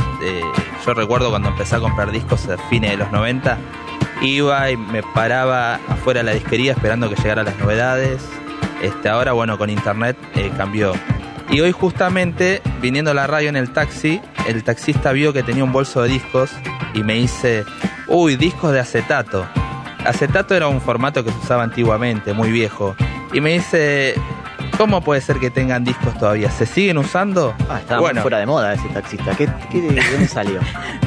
Yo 0.85 0.95
recuerdo 0.95 1.31
cuando 1.31 1.51
empecé 1.51 1.77
a 1.77 1.81
comprar 1.81 2.11
discos 2.11 2.49
a 2.49 2.59
fines 2.69 2.91
de 2.91 2.97
los 2.97 3.13
90, 3.13 3.59
iba 4.23 4.71
y 4.71 4.77
me 4.77 5.03
paraba 5.03 5.77
afuera 5.89 6.21
de 6.21 6.25
la 6.25 6.33
disquería 6.33 6.73
esperando 6.73 7.09
que 7.09 7.15
llegaran 7.15 7.45
las 7.45 7.59
novedades. 7.59 8.29
Este, 8.83 9.09
ahora, 9.09 9.33
bueno, 9.33 9.57
con 9.57 9.71
internet 9.71 10.17
cambió. 10.57 10.95
Y 11.49 11.61
hoy 11.61 11.71
justamente, 11.71 12.61
viniendo 12.83 13.13
a 13.13 13.15
la 13.15 13.29
radio 13.29 13.49
en 13.51 13.57
el 13.57 13.71
taxi, 13.71 14.21
el 14.49 14.65
taxista 14.65 15.13
vio 15.13 15.33
que 15.33 15.43
tenía 15.43 15.63
un 15.63 15.73
bolso 15.73 16.03
de 16.03 16.09
discos 16.09 16.51
y 16.95 17.03
me 17.03 17.15
dice, 17.15 17.65
uy, 18.07 18.37
discos 18.37 18.73
de 18.73 18.81
acetato. 18.81 19.47
Acetato 20.05 20.55
era 20.55 20.69
un 20.69 20.81
formato 20.81 21.23
que 21.23 21.31
se 21.31 21.39
usaba 21.39 21.63
antiguamente, 21.63 22.33
muy 22.33 22.51
viejo. 22.51 22.97
Y 23.35 23.43
me 23.43 23.53
dice, 23.53 24.15
¿cómo 24.79 25.03
puede 25.03 25.21
ser 25.21 25.37
que 25.37 25.51
tengan 25.51 25.85
discos 25.85 26.17
todavía? 26.19 26.51
¿Se 26.51 26.65
siguen 26.65 26.97
usando? 26.97 27.55
Ah, 27.69 27.81
estaba 27.81 28.01
bueno, 28.01 28.15
muy 28.15 28.23
fuera 28.23 28.39
de 28.39 28.47
moda 28.47 28.73
ese 28.73 28.89
taxista. 28.89 29.37
¿Qué, 29.37 29.49
qué, 29.71 29.83
¿De 29.83 30.03
dónde 30.13 30.29
salió? 30.29 30.61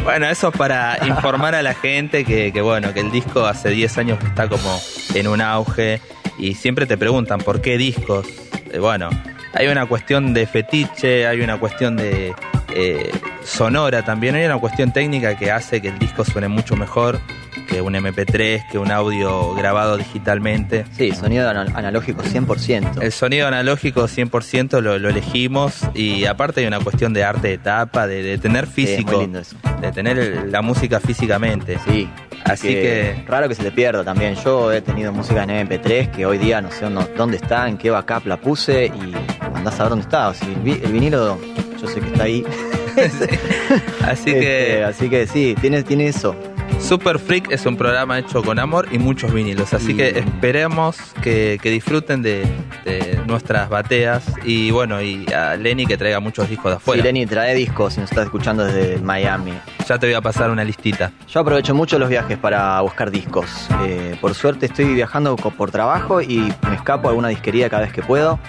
bueno, 0.04 0.28
eso 0.28 0.50
es 0.50 0.58
para 0.58 1.00
informar 1.08 1.56
a 1.56 1.64
la 1.64 1.74
gente 1.74 2.24
que, 2.24 2.54
que, 2.54 2.62
bueno, 2.62 2.94
que 2.94 3.00
el 3.00 3.12
disco 3.12 3.48
hace 3.48 3.70
10 3.70 3.98
años 3.98 4.20
que 4.20 4.28
está 4.28 4.48
como 4.48 4.80
en 5.16 5.28
un 5.28 5.42
auge 5.42 6.00
y 6.38 6.54
siempre 6.54 6.86
te 6.86 6.96
preguntan 6.96 7.40
por 7.40 7.60
qué 7.60 7.80
discos. 7.80 8.28
Eh, 8.72 8.78
bueno, 8.78 9.10
hay 9.54 9.68
una 9.68 9.88
cuestión 9.88 10.36
de 10.36 10.46
fetiche, 10.46 11.26
hay 11.26 11.42
una 11.42 11.58
cuestión 11.58 11.98
de 11.98 12.36
eh, 12.76 13.12
sonora 13.44 14.04
también, 14.04 14.36
hay 14.36 14.46
una 14.46 14.58
cuestión 14.60 14.92
técnica 14.92 15.36
que 15.38 15.52
hace 15.52 15.82
que 15.82 15.90
el 15.90 16.00
disco 16.00 16.24
suene 16.26 16.48
mucho 16.48 16.76
mejor 16.76 17.20
que 17.68 17.82
un 17.82 17.94
MP3, 17.94 18.70
que 18.70 18.78
un 18.78 18.92
audio 18.92 19.54
grabado 19.56 19.98
digitalmente. 19.98 20.86
Sí, 20.98 21.12
sonido 21.14 21.50
ana- 21.50 21.68
analógico 21.74 22.22
100%. 22.24 23.02
El 23.02 23.12
sonido 23.12 23.48
analógico 23.48 24.08
100% 24.08 24.82
lo, 24.82 25.00
lo 25.00 25.10
elegimos 25.10 25.80
y 25.94 26.26
aparte 26.26 26.62
hay 26.62 26.68
una 26.68 26.80
cuestión 26.80 27.14
de 27.14 27.24
arte 27.24 27.48
de 27.50 27.58
tapa, 27.58 28.08
de, 28.08 28.24
de 28.24 28.38
tener 28.38 28.68
físico, 28.68 29.22
lindo 29.22 29.40
eso. 29.40 29.56
de 29.80 29.92
tener 29.92 30.48
la 30.50 30.62
música 30.62 31.00
físicamente. 31.00 31.78
Sí. 31.88 32.10
Así 32.44 32.70
que, 32.70 33.24
Raro 33.28 33.48
que 33.48 33.56
se 33.56 33.64
te 33.64 33.72
pierda 33.72 34.04
también. 34.04 34.36
Yo 34.44 34.72
he 34.74 34.82
tenido 34.82 35.14
música 35.14 35.44
en 35.44 35.68
MP3 35.68 36.12
que 36.12 36.26
hoy 36.26 36.38
día 36.40 36.60
no 36.62 36.72
sé 36.72 36.88
dónde- 37.16 37.38
está, 37.38 37.70
en 37.70 37.78
qué 37.78 37.90
backup 37.90 38.26
la 38.28 38.38
puse 38.38 38.88
y 38.88 39.14
andás 39.56 39.80
a 39.80 39.84
ver 39.84 39.90
dónde 39.92 40.04
está. 40.04 40.30
O 40.30 40.34
sea, 40.34 40.48
el 40.48 40.92
vinilo, 40.92 41.40
yo 41.82 41.88
sé 41.88 42.00
que 42.02 42.08
está 42.08 42.24
ahí. 42.24 42.44
así 44.06 44.32
Este, 44.32 44.40
que 44.40 44.84
así 44.84 45.10
que 45.10 45.28
sí, 45.28 45.56
tiene, 45.60 45.84
tiene 45.84 46.08
eso. 46.08 46.36
Super 46.80 47.20
Freak 47.20 47.52
es 47.52 47.66
un 47.68 47.78
programa 47.78 48.18
hecho 48.18 48.42
con 48.42 48.58
amor 48.58 48.88
y 48.92 48.98
muchos 48.98 49.32
vinilos. 49.32 49.72
Así 49.74 49.92
Y- 49.92 49.98
que 49.98 50.10
esperemos 50.20 50.98
que, 51.22 51.60
que 51.62 51.70
disfruten 51.70 52.24
de, 52.24 52.44
de 52.86 53.20
nuestras 53.28 53.70
bateas 53.70 54.24
y 54.44 54.72
bueno, 54.72 55.00
y 55.02 55.26
a 55.32 55.56
Lenny 55.58 55.86
que 55.86 55.96
traiga 55.98 56.20
muchos 56.20 56.50
discos 56.50 56.72
de 56.72 56.78
Sí, 56.78 56.82
afuera. 56.82 57.04
Lenny, 57.04 57.26
trae 57.28 57.54
discos 57.54 57.94
si 57.94 58.00
nos 58.00 58.10
estás 58.10 58.26
escuchando 58.26 58.66
desde 58.66 58.98
Miami. 59.00 59.54
Ya 59.88 60.00
te 60.00 60.08
voy 60.08 60.16
a 60.16 60.22
pasar 60.22 60.50
una 60.50 60.64
listita. 60.64 61.12
Yo 61.28 61.42
aprovecho 61.42 61.76
mucho 61.76 62.00
los 62.00 62.10
viajes 62.10 62.38
para 62.40 62.82
buscar 62.82 63.12
discos. 63.12 63.48
Eh, 63.86 64.16
por 64.20 64.34
suerte 64.34 64.66
estoy 64.66 64.86
viajando 64.96 65.36
por 65.36 65.70
trabajo 65.70 66.20
y 66.22 66.52
me 66.68 66.76
escapo 66.76 67.10
a 67.10 67.12
alguna 67.12 67.28
disquería 67.28 67.70
cada 67.70 67.84
vez 67.84 67.94
que 67.94 68.02
puedo. 68.02 68.40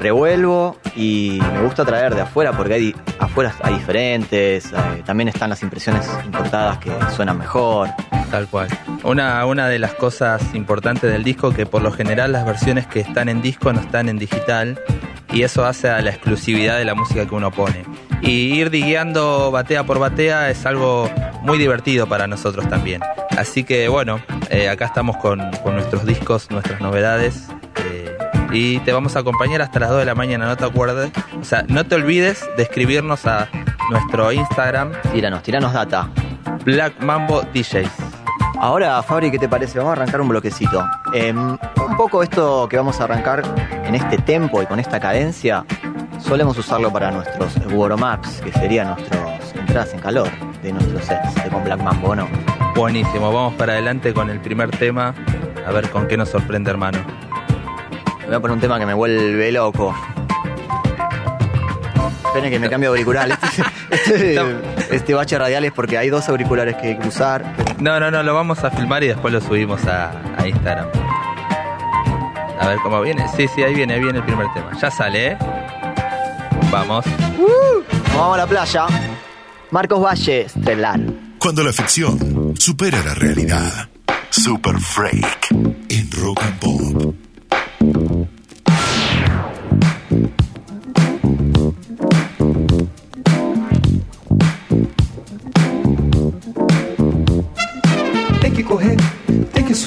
Revuelvo 0.00 0.78
y 0.96 1.38
me 1.52 1.60
gusta 1.62 1.84
traer 1.84 2.14
de 2.14 2.22
afuera 2.22 2.52
porque 2.52 2.74
hay, 2.74 2.96
afuera 3.18 3.54
hay 3.62 3.74
diferentes. 3.74 4.72
eh, 4.72 5.02
también 5.04 5.28
están 5.28 5.50
las 5.50 5.62
impresiones 5.62 6.08
importadas 6.24 6.78
que 6.78 6.90
suenan 7.14 7.38
mejor. 7.38 7.90
Tal 8.30 8.46
cual. 8.48 8.68
Una, 9.02 9.44
una 9.44 9.68
de 9.68 9.78
las 9.78 9.92
cosas 9.94 10.54
importantes 10.54 11.12
del 11.12 11.22
disco 11.22 11.52
que 11.52 11.66
por 11.66 11.82
lo 11.82 11.92
general 11.92 12.32
las 12.32 12.46
versiones 12.46 12.86
que 12.86 13.00
están 13.00 13.28
en 13.28 13.42
disco 13.42 13.72
no 13.72 13.80
están 13.80 14.08
en 14.08 14.18
digital 14.18 14.80
y 15.32 15.42
eso 15.42 15.66
hace 15.66 15.90
a 15.90 16.00
la 16.00 16.10
exclusividad 16.10 16.78
de 16.78 16.84
la 16.84 16.94
música 16.94 17.26
que 17.26 17.34
uno 17.34 17.50
pone. 17.50 17.84
Y 18.22 18.54
ir 18.54 18.70
digueando 18.70 19.50
batea 19.50 19.84
por 19.84 19.98
batea 19.98 20.48
es 20.50 20.64
algo 20.64 21.10
muy 21.42 21.58
divertido 21.58 22.06
para 22.06 22.26
nosotros 22.26 22.68
también. 22.68 23.02
Así 23.36 23.64
que 23.64 23.88
bueno, 23.88 24.20
eh, 24.48 24.68
acá 24.68 24.86
estamos 24.86 25.16
con, 25.18 25.50
con 25.62 25.74
nuestros 25.74 26.06
discos, 26.06 26.50
nuestras 26.50 26.80
novedades. 26.80 27.48
Y 28.52 28.78
te 28.80 28.92
vamos 28.92 29.16
a 29.16 29.20
acompañar 29.20 29.62
hasta 29.62 29.80
las 29.80 29.90
2 29.90 30.00
de 30.00 30.04
la 30.04 30.14
mañana, 30.14 30.46
no 30.46 30.56
te 30.56 30.64
acuerdes. 30.64 31.10
O 31.40 31.44
sea, 31.44 31.64
no 31.68 31.84
te 31.84 31.94
olvides 31.94 32.48
de 32.56 32.62
escribirnos 32.62 33.26
a 33.26 33.48
nuestro 33.90 34.32
Instagram, 34.32 34.92
Tíranos, 35.12 35.42
tiranos 35.42 35.72
data. 35.72 36.08
Black 36.64 37.00
Mambo 37.02 37.42
DJs. 37.54 37.90
Ahora, 38.58 39.02
Fabri, 39.02 39.30
¿qué 39.30 39.38
te 39.38 39.48
parece? 39.48 39.78
Vamos 39.78 39.90
a 39.90 40.02
arrancar 40.02 40.20
un 40.20 40.28
bloquecito. 40.28 40.84
Eh, 41.14 41.32
un 41.32 41.96
poco 41.96 42.22
esto 42.22 42.68
que 42.68 42.76
vamos 42.76 43.00
a 43.00 43.04
arrancar 43.04 43.42
en 43.84 43.94
este 43.94 44.18
tempo 44.18 44.62
y 44.62 44.66
con 44.66 44.78
esta 44.78 45.00
cadencia, 45.00 45.64
solemos 46.18 46.58
usarlo 46.58 46.92
para 46.92 47.10
nuestros 47.10 47.56
warm-ups, 47.72 48.42
que 48.42 48.52
serían 48.52 48.88
nuestras 48.88 49.54
entradas 49.54 49.94
en 49.94 50.00
calor 50.00 50.28
de 50.62 50.72
nuestros 50.72 51.04
sets 51.04 51.34
de 51.42 51.50
con 51.50 51.64
Black 51.64 51.80
Mambo, 51.80 52.14
¿no? 52.14 52.28
Buenísimo, 52.74 53.32
vamos 53.32 53.54
para 53.54 53.72
adelante 53.72 54.12
con 54.12 54.28
el 54.28 54.40
primer 54.40 54.70
tema. 54.70 55.14
A 55.66 55.72
ver 55.72 55.88
con 55.90 56.06
qué 56.06 56.16
nos 56.16 56.28
sorprende, 56.28 56.70
hermano. 56.70 56.98
Voy 58.30 58.36
a 58.36 58.40
poner 58.40 58.54
un 58.54 58.60
tema 58.60 58.78
que 58.78 58.86
me 58.86 58.94
vuelve 58.94 59.50
loco. 59.50 59.92
Esperen 62.26 62.48
que 62.48 62.60
me 62.60 62.70
cambio 62.70 62.92
de 62.92 62.98
auricular. 62.98 63.28
Este, 63.90 64.34
este, 64.36 64.94
este 64.94 65.14
bache 65.14 65.36
radial 65.36 65.64
es 65.64 65.72
porque 65.72 65.98
hay 65.98 66.10
dos 66.10 66.28
auriculares 66.28 66.76
que 66.76 66.90
hay 66.90 66.96
que 66.96 67.08
usar. 67.08 67.56
No, 67.80 67.98
no, 67.98 68.08
no, 68.12 68.22
lo 68.22 68.32
vamos 68.32 68.62
a 68.62 68.70
filmar 68.70 69.02
y 69.02 69.08
después 69.08 69.34
lo 69.34 69.40
subimos 69.40 69.84
a, 69.86 70.12
a 70.38 70.46
Instagram. 70.46 70.86
A 72.60 72.68
ver 72.68 72.78
cómo 72.84 73.00
viene. 73.00 73.26
Sí, 73.36 73.48
sí, 73.52 73.64
ahí 73.64 73.74
viene, 73.74 73.94
ahí 73.94 74.00
viene 74.00 74.20
el 74.20 74.24
primer 74.24 74.46
tema. 74.54 74.78
Ya 74.80 74.92
sale, 74.92 75.32
¿eh? 75.32 75.38
Vamos. 76.70 77.04
Vamos 78.14 78.34
a 78.34 78.36
la 78.36 78.46
playa. 78.46 78.86
Marcos 79.72 80.00
Valle, 80.00 80.42
Estelar. 80.42 81.00
Cuando 81.40 81.64
la 81.64 81.72
ficción 81.72 82.54
supera 82.56 83.02
la 83.04 83.14
realidad. 83.14 83.88
Super 84.30 84.78
Freak 84.78 85.48
en 85.50 86.10
Rock 86.12 86.44
and 86.44 86.58
Pop. 86.60 87.29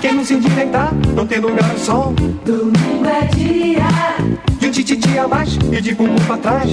Quem 0.00 0.14
não 0.14 0.24
se 0.24 0.32
endireitar, 0.32 0.94
não 1.14 1.26
tem 1.26 1.38
lugar 1.40 1.70
ao 1.70 1.76
sol. 1.76 2.14
domingo 2.44 3.06
é 3.06 3.26
dia. 3.34 3.86
De 4.58 4.66
um 4.66 4.70
tititi 4.70 5.18
a 5.18 5.28
mais 5.28 5.58
e 5.70 5.80
de 5.80 5.94
bumbum 5.94 6.16
pra 6.26 6.38
trás. 6.38 6.72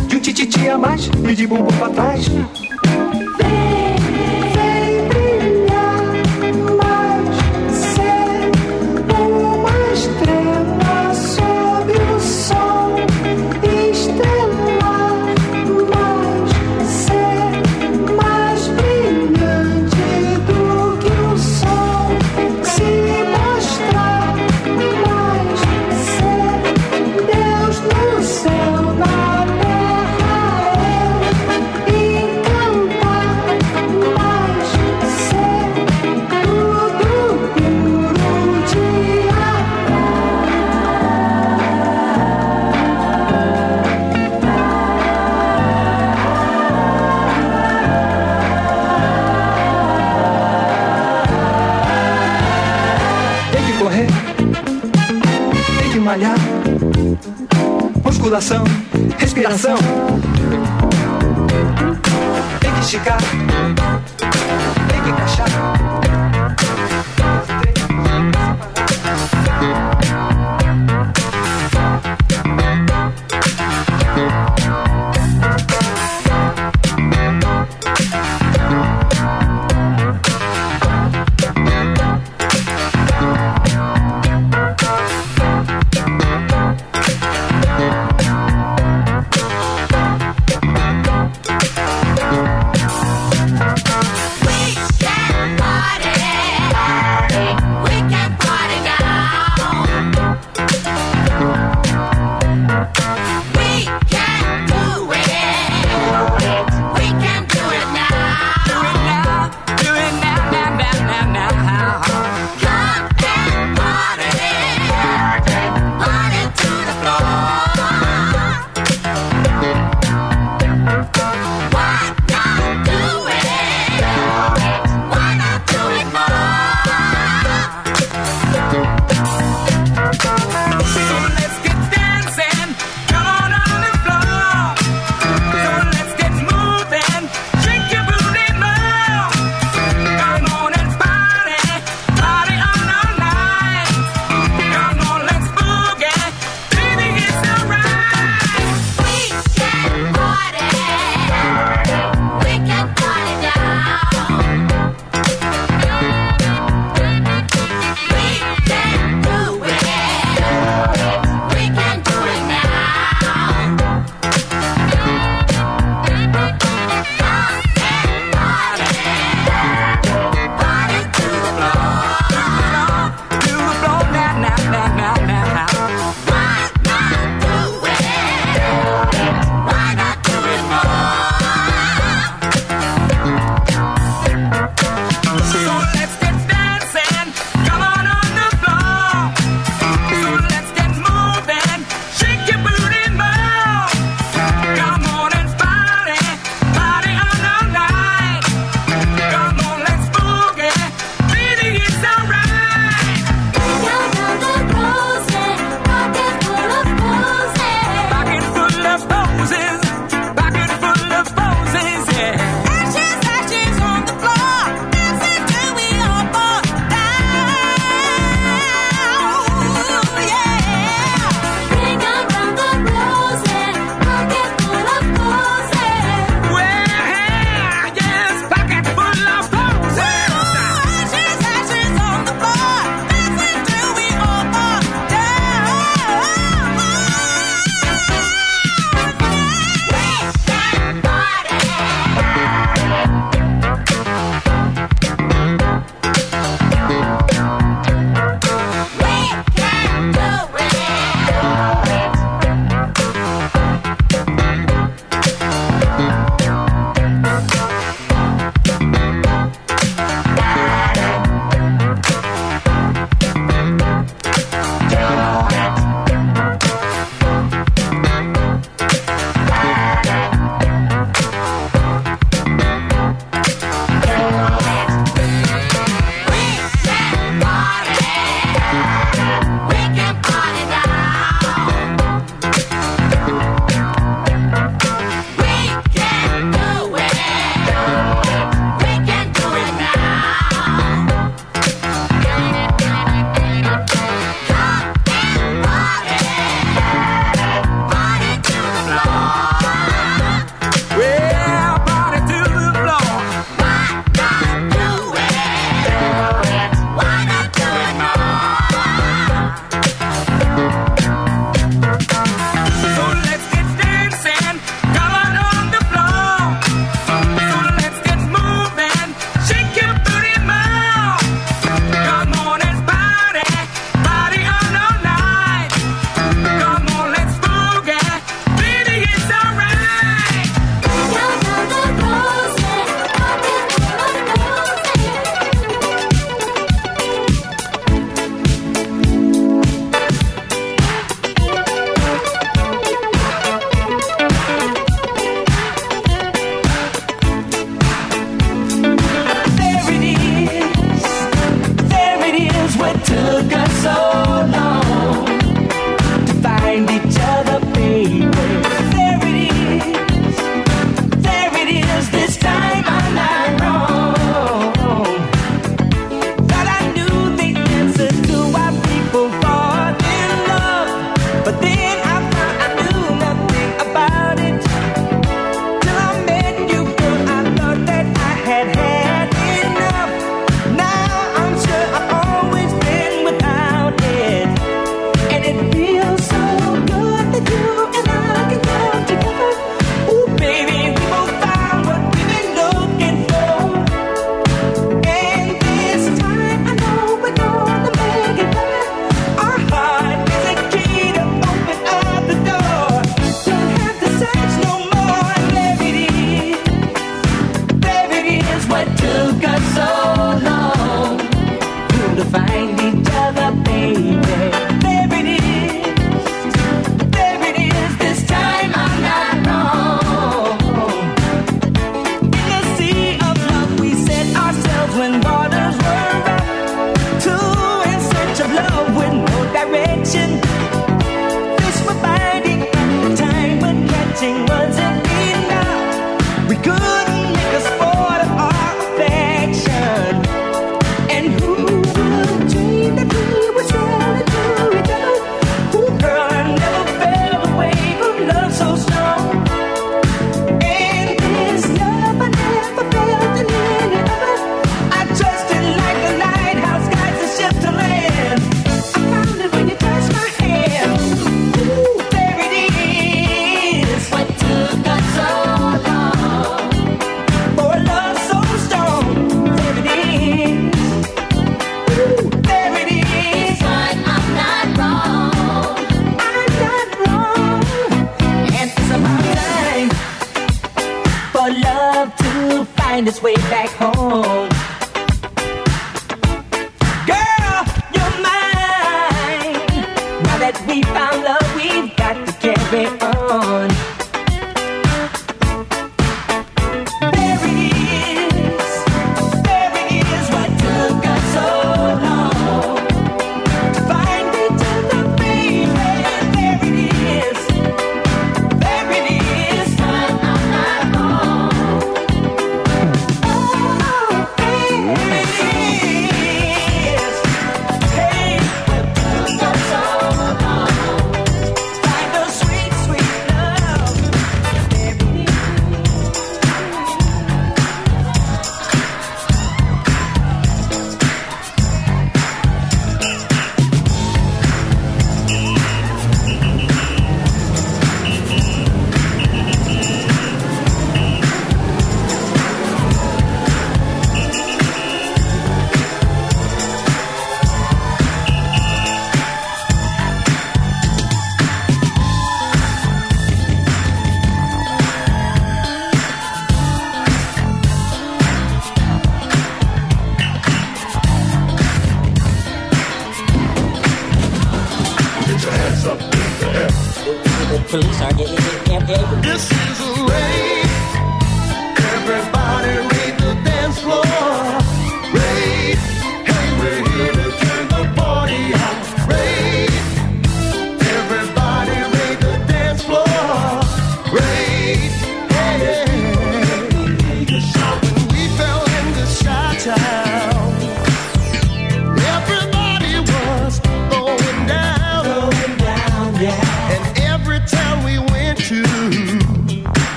De 0.21 0.29
um 0.29 0.33
tititi 0.33 0.69
a 0.69 0.77
mais 0.77 1.09
e 1.27 1.35
de 1.35 1.47
bumbum 1.47 1.75
pra 1.79 1.89
trás. 1.89 2.29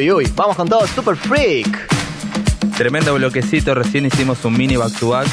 Uy, 0.00 0.10
uy, 0.10 0.32
vamos 0.34 0.56
con 0.56 0.66
todo, 0.66 0.86
Super 0.86 1.14
Freak. 1.14 1.78
Tremendo 2.78 3.12
bloquecito, 3.14 3.74
recién 3.74 4.06
hicimos 4.06 4.42
un 4.46 4.56
mini 4.56 4.76
back 4.76 4.98
to 4.98 5.10
back 5.10 5.26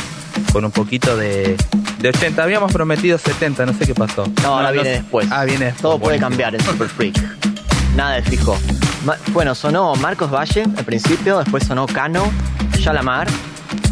con 0.51 0.65
un 0.65 0.71
poquito 0.71 1.15
de, 1.15 1.55
de 1.99 2.09
80. 2.09 2.43
Habíamos 2.43 2.73
prometido 2.73 3.17
70, 3.17 3.65
no 3.65 3.73
sé 3.73 3.85
qué 3.85 3.93
pasó. 3.95 4.25
No, 4.43 4.55
ahora 4.57 4.71
viene 4.71 4.89
después. 4.89 5.25
Ah, 5.31 5.45
viene 5.45 5.65
después. 5.67 5.81
Todo 5.83 5.99
puede 5.99 6.19
cambiar 6.19 6.53
en 6.53 6.61
Super 6.65 6.89
Freak. 6.89 7.17
Nada 7.95 8.15
de 8.15 8.23
fijo. 8.23 8.57
Ma- 9.05 9.15
bueno, 9.31 9.55
sonó 9.55 9.95
Marcos 9.95 10.29
Valle 10.29 10.63
al 10.63 10.83
principio, 10.83 11.39
después 11.39 11.63
sonó 11.65 11.85
Cano, 11.87 12.29
Shalamar, 12.77 13.29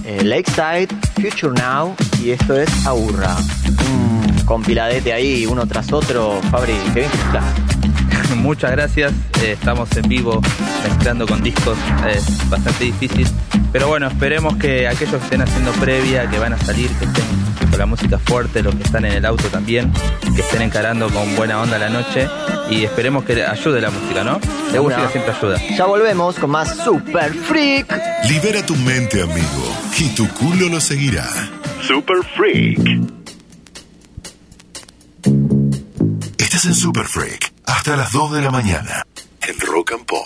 eh, 0.04 0.24
Lakeside, 0.26 0.90
Future 1.16 1.54
Now 1.54 1.96
y 2.22 2.32
esto 2.32 2.60
es 2.60 2.86
Aurra. 2.86 3.34
Un 3.90 4.42
compiladete 4.44 5.14
ahí, 5.14 5.46
uno 5.46 5.66
tras 5.68 5.94
otro. 5.94 6.42
Fabri, 6.52 6.74
qué 6.94 7.00
bien 7.00 7.12
que. 7.12 7.65
Muchas 8.46 8.70
gracias. 8.70 9.12
Eh, 9.42 9.54
estamos 9.54 9.90
en 9.98 10.08
vivo 10.08 10.40
mezclando 10.88 11.26
con 11.26 11.42
discos. 11.42 11.76
Es 12.08 12.48
bastante 12.48 12.84
difícil. 12.84 13.28
Pero 13.72 13.88
bueno, 13.88 14.06
esperemos 14.06 14.56
que 14.58 14.88
aquellos 14.88 15.16
que 15.16 15.24
estén 15.24 15.42
haciendo 15.42 15.72
previa, 15.72 16.30
que 16.30 16.38
van 16.38 16.54
a 16.54 16.60
salir, 16.60 16.92
que 16.92 17.06
estén 17.06 17.26
con 17.72 17.80
la 17.80 17.88
música 17.88 18.20
fuerte, 18.20 18.62
los 18.62 18.76
que 18.76 18.84
están 18.84 19.04
en 19.06 19.14
el 19.14 19.26
auto 19.26 19.48
también, 19.48 19.92
que 20.36 20.42
estén 20.42 20.62
encarando 20.62 21.10
con 21.10 21.36
buena 21.36 21.60
onda 21.60 21.80
la 21.80 21.90
noche. 21.90 22.30
Y 22.70 22.84
esperemos 22.84 23.26
que 23.26 23.44
ayude 23.44 23.82
la 23.82 23.90
música, 23.90 24.24
¿no? 24.24 24.40
La 24.72 24.80
una. 24.80 24.98
música 24.98 25.12
siempre 25.12 25.34
ayuda. 25.34 25.76
Ya 25.76 25.86
volvemos 25.88 26.36
con 26.36 26.52
más 26.52 26.78
Super 26.84 27.34
Freak. 27.34 27.92
Libera 28.30 28.64
tu 28.64 28.76
mente, 28.76 29.24
amigo, 29.24 29.76
y 29.98 30.10
tu 30.10 30.30
culo 30.30 30.70
lo 30.70 30.80
seguirá. 30.80 31.28
Super 31.82 32.18
Freak. 32.36 32.80
Estás 36.38 36.66
en 36.66 36.76
Super 36.76 37.06
Freak 37.06 37.55
hasta 37.68 37.96
las 37.96 38.12
2 38.12 38.34
de 38.34 38.42
la 38.42 38.52
mañana 38.52 39.06
en 39.48 39.60
Rock 39.60 39.94
and 39.94 40.06
Pop. 40.06 40.26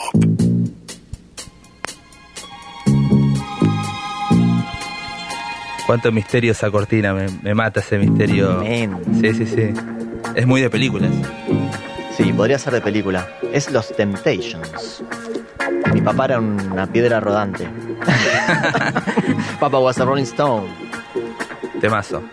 Cuánto 5.85 6.11
misterio 6.11 6.51
esa 6.51 6.69
cortina, 6.69 7.13
me, 7.13 7.27
me 7.41 7.55
mata 7.55 7.79
ese 7.79 7.97
misterio. 7.97 8.61
Sí, 8.63 9.33
sí, 9.33 9.45
sí. 9.45 9.73
Es 10.35 10.45
muy 10.45 10.61
de 10.61 10.69
películas. 10.69 11.11
Sí, 12.15 12.31
podría 12.33 12.59
ser 12.59 12.73
de 12.73 12.81
película. 12.81 13.27
Es 13.51 13.71
Los 13.71 13.95
Temptations. 13.95 15.03
Mi 15.93 16.01
papá 16.01 16.25
era 16.25 16.39
una 16.39 16.85
piedra 16.85 17.19
rodante. 17.19 17.67
Papa 19.59 19.79
was 19.79 19.99
a 19.99 20.05
Rolling 20.05 20.23
Stone. 20.23 20.67
Temazo. 21.79 22.23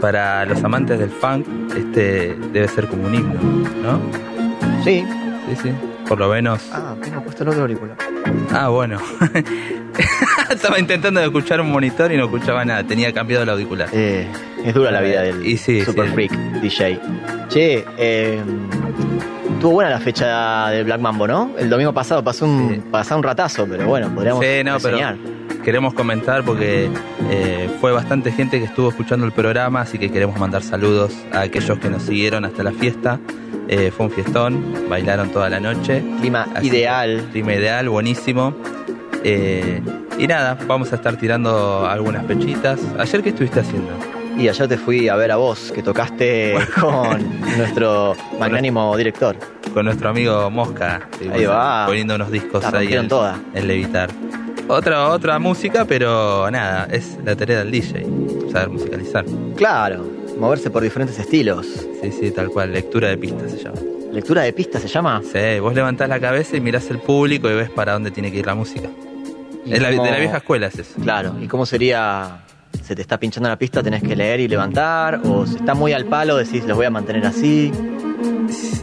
Para 0.00 0.44
los 0.46 0.62
amantes 0.64 0.98
del 0.98 1.10
funk, 1.10 1.46
este 1.76 2.36
debe 2.52 2.68
ser 2.68 2.86
como 2.86 3.06
un 3.06 3.14
himno, 3.14 3.40
¿no? 3.82 4.00
Sí. 4.84 5.04
Sí, 5.48 5.56
sí. 5.62 5.72
Por 6.08 6.18
lo 6.18 6.28
menos. 6.28 6.68
Ah, 6.72 6.94
tengo 7.02 7.22
puesto 7.22 7.42
el 7.42 7.50
otro 7.50 7.62
auricular. 7.62 7.96
Ah, 8.52 8.68
bueno. 8.68 8.98
Estaba 10.50 10.78
intentando 10.78 11.20
escuchar 11.20 11.60
un 11.60 11.70
monitor 11.70 12.10
y 12.12 12.16
no 12.16 12.24
escuchaba 12.24 12.64
nada. 12.64 12.84
Tenía 12.84 13.12
cambiado 13.12 13.42
el 13.44 13.50
auricular. 13.50 13.88
Eh, 13.92 14.26
es 14.64 14.74
dura 14.74 14.90
la 14.90 15.00
vida 15.00 15.22
del 15.22 15.46
Y 15.46 15.56
sí, 15.56 15.82
Super 15.84 16.06
sí. 16.06 16.12
Freak 16.12 16.32
DJ. 16.60 17.00
Che, 17.48 17.84
eh, 17.98 18.42
estuvo 19.60 19.72
buena 19.72 19.90
la 19.90 20.00
fecha 20.00 20.70
del 20.70 20.84
Black 20.84 21.00
Mambo, 21.02 21.28
¿no? 21.28 21.50
El 21.58 21.68
domingo 21.68 21.92
pasado 21.92 22.24
pasó 22.24 22.46
un, 22.46 22.82
pasó 22.90 23.14
un 23.18 23.22
ratazo, 23.22 23.66
pero 23.68 23.86
bueno, 23.86 24.08
podríamos 24.14 24.42
Sí, 24.42 24.64
no, 24.64 24.78
pero 24.78 24.98
queremos 25.62 25.92
comentar 25.92 26.42
porque 26.44 26.88
eh, 27.30 27.68
fue 27.78 27.92
bastante 27.92 28.32
gente 28.32 28.58
que 28.58 28.64
estuvo 28.64 28.88
escuchando 28.88 29.26
el 29.26 29.32
programa, 29.32 29.82
así 29.82 29.98
que 29.98 30.10
queremos 30.10 30.38
mandar 30.38 30.62
saludos 30.62 31.14
a 31.30 31.40
aquellos 31.42 31.78
que 31.78 31.90
nos 31.90 32.04
siguieron 32.04 32.46
hasta 32.46 32.62
la 32.62 32.72
fiesta. 32.72 33.20
Eh, 33.68 33.92
fue 33.94 34.06
un 34.06 34.12
fiestón, 34.12 34.88
bailaron 34.88 35.28
toda 35.28 35.50
la 35.50 35.60
noche. 35.60 36.02
Clima 36.20 36.46
Así- 36.54 36.68
ideal. 36.68 37.28
Clima 37.30 37.52
ideal, 37.52 37.86
buenísimo. 37.90 38.54
Eh, 39.24 39.82
y 40.18 40.26
nada, 40.26 40.56
vamos 40.66 40.90
a 40.94 40.96
estar 40.96 41.16
tirando 41.16 41.86
algunas 41.86 42.24
pechitas. 42.24 42.80
¿Ayer 42.98 43.22
qué 43.22 43.28
estuviste 43.28 43.60
haciendo? 43.60 43.90
Y 44.38 44.48
ayer 44.48 44.68
te 44.68 44.78
fui 44.78 45.08
a 45.08 45.16
ver 45.16 45.30
a 45.32 45.36
vos, 45.36 45.70
que 45.74 45.82
tocaste 45.82 46.54
con 46.80 47.40
nuestro 47.58 48.14
magnánimo 48.38 48.96
director. 48.96 49.36
Con 49.74 49.84
nuestro 49.84 50.08
amigo 50.10 50.50
Mosca. 50.50 51.08
Ahí 51.32 51.44
va. 51.44 51.86
Poniendo 51.86 52.14
unos 52.14 52.30
discos 52.30 52.62
La 52.72 52.78
ahí 52.78 52.92
en, 52.94 53.08
toda. 53.08 53.38
en 53.54 53.66
Levitar. 53.68 54.10
Otra, 54.68 55.08
otra 55.08 55.38
música, 55.38 55.84
pero 55.84 56.48
nada, 56.50 56.86
es 56.90 57.18
la 57.24 57.34
tarea 57.36 57.58
del 57.58 57.70
DJ, 57.72 58.06
saber 58.52 58.70
musicalizar. 58.70 59.24
Claro, 59.56 60.06
moverse 60.38 60.70
por 60.70 60.82
diferentes 60.82 61.18
estilos. 61.18 61.66
Sí, 62.02 62.12
sí, 62.12 62.30
tal 62.30 62.48
cual, 62.48 62.72
lectura 62.72 63.08
de 63.08 63.18
pistas 63.18 63.50
se 63.50 63.58
llama. 63.58 63.78
¿Lectura 64.12 64.42
de 64.42 64.52
pista 64.52 64.78
se 64.80 64.88
llama? 64.88 65.22
Sí, 65.24 65.58
vos 65.60 65.74
levantás 65.74 66.08
la 66.08 66.18
cabeza 66.20 66.56
y 66.56 66.60
mirás 66.60 66.88
el 66.90 66.98
público 66.98 67.50
y 67.50 67.54
ves 67.54 67.70
para 67.70 67.92
dónde 67.92 68.10
tiene 68.10 68.30
que 68.32 68.38
ir 68.38 68.46
la 68.46 68.54
música. 68.54 68.88
¿Y 69.66 69.74
Es 69.74 69.82
la, 69.82 69.90
cómo- 69.90 70.04
de 70.04 70.10
la 70.12 70.18
vieja 70.18 70.36
escuela 70.38 70.66
es 70.68 70.78
eso. 70.78 71.00
Claro, 71.02 71.34
¿y 71.40 71.46
cómo 71.48 71.66
sería? 71.66 72.38
¿Se 72.84 72.94
te 72.96 73.02
está 73.02 73.18
pinchando 73.18 73.48
la 73.48 73.56
pista, 73.56 73.82
tenés 73.82 74.02
que 74.02 74.16
leer 74.16 74.40
y 74.40 74.48
levantar? 74.48 75.20
¿O 75.24 75.46
si 75.46 75.56
está 75.56 75.74
muy 75.74 75.92
al 75.92 76.06
palo, 76.06 76.36
decís, 76.36 76.64
los 76.64 76.76
voy 76.76 76.86
a 76.86 76.90
mantener 76.90 77.26
así? 77.26 77.72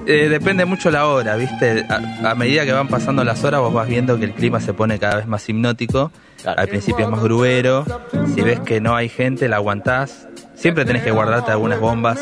Eh, 0.06 0.30
depende 0.30 0.64
mucho 0.66 0.90
la 0.90 1.08
hora, 1.08 1.36
¿viste? 1.36 1.86
A, 1.90 2.32
a 2.32 2.36
medida 2.36 2.66
que 2.66 2.72
van 2.72 2.88
pasando 2.88 3.24
las 3.24 3.44
horas, 3.44 3.60
vos 3.60 3.74
vas 3.74 3.88
viendo 3.88 4.18
que 4.18 4.26
el 4.26 4.34
clima 4.34 4.62
se 4.62 4.74
pone 4.74 4.98
cada 5.00 5.18
vez 5.18 5.28
más 5.28 5.48
hipnótico. 5.50 6.12
Al 6.46 6.68
principio 6.70 7.06
es 7.06 7.12
más 7.12 7.22
gruero. 7.22 7.86
Si 8.34 8.42
ves 8.42 8.60
que 8.62 8.80
no 8.80 8.96
hay 8.96 9.10
gente, 9.10 9.50
la 9.50 9.58
aguantás. 9.58 10.28
Siempre 10.56 10.86
tenés 10.86 11.04
que 11.04 11.12
guardarte 11.12 11.52
algunas 11.52 11.80
bombas 11.80 12.20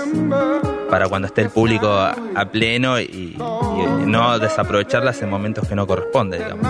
para 0.89 1.07
cuando 1.07 1.27
esté 1.27 1.41
el 1.41 1.49
público 1.49 1.87
a, 1.87 2.15
a 2.35 2.45
pleno 2.49 2.99
y, 2.99 3.03
y 3.03 4.05
no 4.05 4.39
desaprovecharlas 4.39 5.21
en 5.21 5.29
momentos 5.29 5.67
que 5.67 5.75
no 5.75 5.85
corresponde, 5.85 6.39
digamos. 6.39 6.67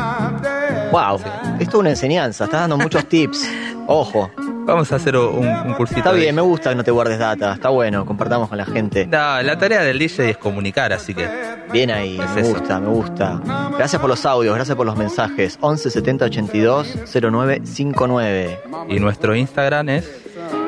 ¡Wow! 0.92 1.20
Esto 1.60 1.78
es 1.78 1.80
una 1.80 1.90
enseñanza, 1.92 2.46
estás 2.46 2.62
dando 2.62 2.78
muchos 2.78 3.06
tips. 3.06 3.50
Ojo. 3.88 4.30
Vamos 4.66 4.92
a 4.92 4.96
hacer 4.96 5.16
un, 5.16 5.48
un 5.48 5.74
cursito. 5.76 6.00
Está 6.00 6.12
bien, 6.12 6.34
me 6.36 6.42
gusta 6.42 6.70
que 6.72 6.76
no 6.76 6.84
te 6.84 6.92
guardes 6.92 7.20
data. 7.20 7.54
Está 7.54 7.70
bueno, 7.70 8.06
compartamos 8.06 8.50
con 8.50 8.58
la 8.58 8.66
gente. 8.66 9.06
No, 9.06 9.42
la 9.42 9.58
tarea 9.58 9.82
del 9.84 10.00
DJ 10.00 10.32
es 10.32 10.38
comunicar, 10.38 10.92
así 10.94 11.14
que. 11.14 11.28
Bien 11.72 11.92
ahí, 11.92 12.20
Es 12.20 12.30
me 12.36 12.42
eso. 12.42 12.52
gusta, 12.52 12.80
me 12.80 12.88
gusta. 12.90 13.42
Gracias 13.78 14.00
por 14.00 14.10
los 14.10 14.26
audios, 14.26 14.56
gracias 14.56 14.76
por 14.76 14.86
los 14.86 14.96
mensajes. 14.98 15.58
11 15.62 15.90
70 15.90 16.26
82 16.26 16.96
09 17.32 17.62
59. 17.64 18.60
Y 18.90 19.00
nuestro 19.00 19.36
Instagram 19.36 19.90
es. 19.90 20.10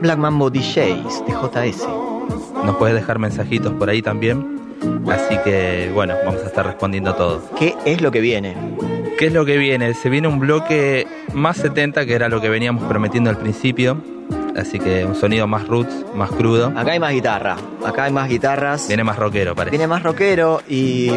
Black 0.01 0.17
Mambo 0.17 0.49
DJs 0.49 1.25
de 1.25 1.33
JS. 1.33 1.87
Nos 2.65 2.75
puedes 2.77 2.95
dejar 2.95 3.19
mensajitos 3.19 3.73
por 3.73 3.89
ahí 3.89 4.01
también. 4.01 4.57
Así 5.09 5.37
que, 5.43 5.89
bueno, 5.93 6.13
vamos 6.25 6.43
a 6.43 6.47
estar 6.47 6.65
respondiendo 6.65 7.15
todo. 7.15 7.41
¿Qué 7.57 7.75
es 7.85 8.01
lo 8.01 8.11
que 8.11 8.19
viene? 8.21 8.55
¿Qué 9.17 9.27
es 9.27 9.33
lo 9.33 9.45
que 9.45 9.57
viene? 9.57 9.95
Se 9.95 10.09
viene 10.09 10.27
un 10.27 10.37
bloque 10.37 11.07
más 11.33 11.57
70, 11.57 12.05
que 12.05 12.13
era 12.13 12.29
lo 12.29 12.39
que 12.39 12.49
veníamos 12.49 12.83
prometiendo 12.83 13.31
al 13.31 13.37
principio. 13.37 13.99
Así 14.55 14.79
que 14.79 15.05
un 15.05 15.15
sonido 15.15 15.47
más 15.47 15.67
roots, 15.67 16.05
más 16.13 16.29
crudo. 16.29 16.67
Acá 16.75 16.91
hay 16.91 16.99
más 16.99 17.13
guitarra, 17.13 17.57
acá 17.83 18.03
hay 18.03 18.11
más 18.11 18.29
guitarras. 18.29 18.87
Viene 18.87 19.03
más 19.03 19.17
rockero, 19.17 19.55
parece. 19.55 19.71
Viene 19.71 19.87
más 19.87 20.03
rockero 20.03 20.61
y 20.69 21.09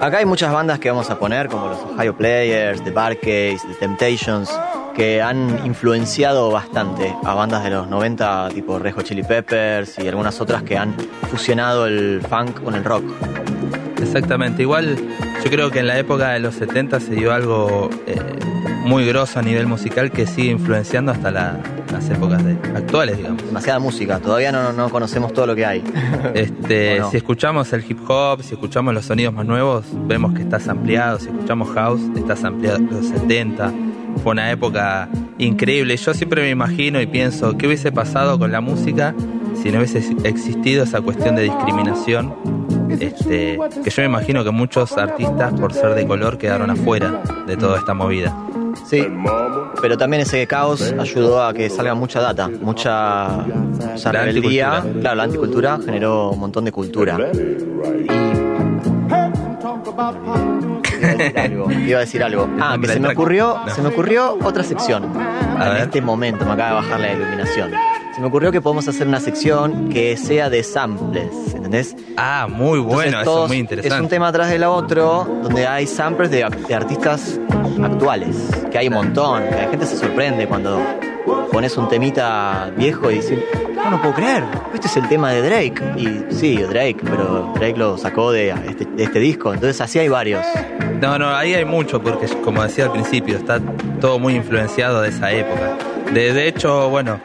acá 0.00 0.18
hay 0.18 0.24
muchas 0.24 0.52
bandas 0.52 0.78
que 0.78 0.88
vamos 0.88 1.10
a 1.10 1.18
poner, 1.18 1.48
como 1.48 1.70
los 1.70 1.78
Ohio 1.80 2.16
Players, 2.16 2.84
The 2.84 2.92
Barcase, 2.92 3.58
The 3.66 3.74
Temptations, 3.80 4.48
que 4.94 5.20
han 5.20 5.66
influenciado 5.66 6.52
bastante 6.52 7.12
a 7.24 7.34
bandas 7.34 7.64
de 7.64 7.70
los 7.70 7.88
90, 7.88 8.50
tipo 8.54 8.78
Red 8.78 8.94
Hot 8.94 9.04
Chili 9.04 9.24
Peppers 9.24 9.98
y 9.98 10.06
algunas 10.06 10.40
otras 10.40 10.62
que 10.62 10.78
han 10.78 10.94
fusionado 11.28 11.86
el 11.86 12.22
funk 12.28 12.62
con 12.62 12.76
el 12.76 12.84
rock. 12.84 13.02
Exactamente, 14.00 14.62
igual 14.62 14.96
yo 15.44 15.50
creo 15.50 15.70
que 15.70 15.80
en 15.80 15.86
la 15.86 15.98
época 15.98 16.30
de 16.30 16.40
los 16.40 16.54
70 16.54 17.00
se 17.00 17.14
dio 17.14 17.32
algo 17.32 17.90
eh, 18.06 18.16
muy 18.84 19.04
grosso 19.06 19.38
a 19.38 19.42
nivel 19.42 19.66
musical 19.66 20.10
que 20.10 20.26
sigue 20.26 20.50
influenciando 20.50 21.12
hasta 21.12 21.30
la- 21.30 21.60
las 21.92 22.08
épocas 22.08 22.44
de- 22.44 22.52
actuales, 22.76 23.16
digamos. 23.16 23.44
Demasiada 23.44 23.78
música, 23.80 24.18
todavía 24.20 24.52
no, 24.52 24.72
no 24.72 24.88
conocemos 24.90 25.32
todo 25.32 25.46
lo 25.46 25.54
que 25.56 25.66
hay. 25.66 25.82
Este. 26.34 27.00
Si 27.10 27.16
escuchamos 27.16 27.72
el 27.72 27.84
hip 27.88 27.98
hop, 28.08 28.42
si 28.42 28.54
escuchamos 28.54 28.94
los 28.94 29.04
sonidos 29.04 29.34
más 29.34 29.44
nuevos, 29.46 29.84
vemos 30.06 30.32
que 30.34 30.42
está 30.42 30.58
ampliado. 30.70 31.18
Si 31.18 31.28
escuchamos 31.28 31.68
house, 31.74 32.00
está 32.16 32.46
ampliado 32.46 32.78
los 32.78 33.06
70. 33.06 33.72
Fue 34.22 34.32
una 34.32 34.50
época 34.50 35.08
increíble. 35.38 35.96
Yo 35.96 36.14
siempre 36.14 36.42
me 36.42 36.50
imagino 36.50 37.00
y 37.00 37.06
pienso, 37.06 37.56
¿qué 37.58 37.66
hubiese 37.66 37.90
pasado 37.92 38.38
con 38.38 38.52
la 38.52 38.60
música 38.60 39.14
si 39.60 39.70
no 39.70 39.78
hubiese 39.78 39.98
existido 40.24 40.84
esa 40.84 41.00
cuestión 41.00 41.34
de 41.36 41.42
discriminación? 41.42 42.34
Este, 42.98 43.58
que 43.84 43.90
yo 43.90 44.02
me 44.02 44.06
imagino 44.06 44.42
que 44.44 44.50
muchos 44.50 44.96
artistas, 44.98 45.52
por 45.52 45.72
ser 45.72 45.94
de 45.94 46.06
color, 46.06 46.38
quedaron 46.38 46.70
afuera 46.70 47.20
de 47.46 47.56
toda 47.56 47.78
esta 47.78 47.94
movida. 47.94 48.34
Sí, 48.86 49.06
pero 49.82 49.96
también 49.98 50.22
ese 50.22 50.46
caos 50.46 50.92
ayudó 50.98 51.42
a 51.44 51.52
que 51.52 51.68
salga 51.70 51.94
mucha 51.94 52.20
data, 52.20 52.48
mucha, 52.48 53.28
mucha 53.46 54.12
La 54.12 54.24
rebeldía. 54.24 54.68
anticultura. 54.76 55.00
Claro, 55.00 55.16
la 55.16 55.22
anticultura 55.24 55.78
generó 55.84 56.30
un 56.30 56.40
montón 56.40 56.64
de 56.64 56.72
cultura. 56.72 57.18
Y 61.70 61.88
iba 61.90 61.98
a 61.98 62.00
decir 62.00 62.22
algo. 62.22 62.48
Ah, 62.60 62.76
que 62.80 62.88
se 62.88 63.00
me 63.00 63.08
ocurrió, 63.08 63.58
No. 63.66 63.74
se 63.74 63.82
me 63.82 63.88
ocurrió 63.88 64.38
otra 64.42 64.62
sección. 64.62 65.04
A 65.58 65.66
en 65.68 65.72
ver. 65.74 65.82
este 65.82 66.00
momento 66.00 66.44
me 66.44 66.52
acaba 66.52 66.68
de 66.70 66.74
bajar 66.76 67.00
la 67.00 67.12
iluminación. 67.12 67.70
Me 68.20 68.26
ocurrió 68.26 68.52
que 68.52 68.60
podemos 68.60 68.86
hacer 68.86 69.08
una 69.08 69.18
sección 69.18 69.88
que 69.88 70.16
sea 70.18 70.50
de 70.50 70.62
samples, 70.62 71.30
¿entendés? 71.54 71.96
Ah, 72.18 72.46
muy 72.50 72.78
bueno, 72.78 73.18
Entonces, 73.20 73.22
eso 73.22 73.42
es 73.44 73.48
muy 73.48 73.56
Es 73.56 73.60
interesante. 73.62 74.02
un 74.02 74.08
tema 74.10 74.28
atrás 74.28 74.50
del 74.50 74.64
otro 74.64 75.26
donde 75.42 75.66
hay 75.66 75.86
samples 75.86 76.30
de, 76.30 76.46
de 76.68 76.74
artistas 76.74 77.40
actuales, 77.82 78.36
que 78.70 78.76
hay 78.76 78.88
un 78.88 78.94
montón, 78.94 79.42
que 79.44 79.54
la 79.56 79.68
gente 79.70 79.86
se 79.86 79.96
sorprende 79.96 80.46
cuando 80.46 80.78
pones 81.50 81.74
un 81.78 81.88
temita 81.88 82.70
viejo 82.76 83.10
y 83.10 83.14
dices, 83.16 83.38
no, 83.74 83.90
no 83.90 84.00
puedo 84.02 84.14
creer, 84.14 84.44
este 84.74 84.86
es 84.88 84.96
el 84.98 85.08
tema 85.08 85.32
de 85.32 85.40
Drake. 85.42 85.82
Y 85.96 86.34
sí, 86.34 86.56
Drake, 86.58 86.98
pero 87.02 87.52
Drake 87.54 87.78
lo 87.78 87.96
sacó 87.96 88.32
de 88.32 88.50
este, 88.50 88.84
de 88.84 89.04
este 89.04 89.18
disco, 89.18 89.54
entonces 89.54 89.80
así 89.80 89.98
hay 89.98 90.08
varios. 90.08 90.44
No, 91.00 91.18
no, 91.18 91.34
ahí 91.34 91.54
hay 91.54 91.64
mucho, 91.64 92.02
porque 92.02 92.26
como 92.44 92.62
decía 92.62 92.84
al 92.84 92.92
principio, 92.92 93.38
está 93.38 93.58
todo 93.98 94.18
muy 94.18 94.34
influenciado 94.34 95.00
de 95.00 95.08
esa 95.08 95.32
época. 95.32 95.78
De, 96.12 96.34
de 96.34 96.48
hecho, 96.48 96.90
bueno, 96.90 97.18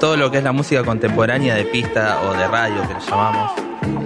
todo 0.00 0.16
lo 0.16 0.30
que 0.30 0.38
es 0.38 0.44
la 0.44 0.52
música 0.52 0.82
contemporánea 0.84 1.54
de 1.54 1.64
pista 1.64 2.20
o 2.22 2.32
de 2.34 2.46
radio, 2.46 2.82
que 2.86 2.94
le 2.94 3.00
llamamos, 3.00 3.52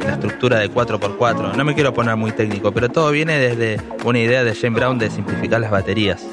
la 0.05 0.13
estructura 0.13 0.59
de 0.59 0.71
4x4, 0.71 1.55
no 1.55 1.65
me 1.65 1.75
quiero 1.75 1.93
poner 1.93 2.17
muy 2.17 2.33
técnico, 2.33 2.73
pero 2.73 2.89
todo 2.89 3.11
viene 3.11 3.39
desde 3.39 3.81
una 4.05 4.19
idea 4.19 4.43
de 4.45 4.55
James 4.55 4.79
Brown 4.81 4.99
de 4.99 5.11
simplificar 5.11 5.61
las 5.61 5.71
baterías. 5.71 6.25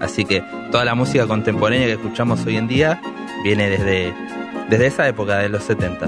Así 0.00 0.24
que 0.24 0.42
toda 0.70 0.84
la 0.84 0.94
música 0.94 1.26
contemporánea 1.26 1.86
que 1.86 1.92
escuchamos 1.94 2.44
hoy 2.46 2.56
en 2.56 2.68
día 2.68 3.00
viene 3.44 3.68
desde, 3.68 4.14
desde 4.70 4.86
esa 4.86 5.08
época 5.08 5.38
de 5.38 5.48
los 5.48 5.64
70. 5.64 6.06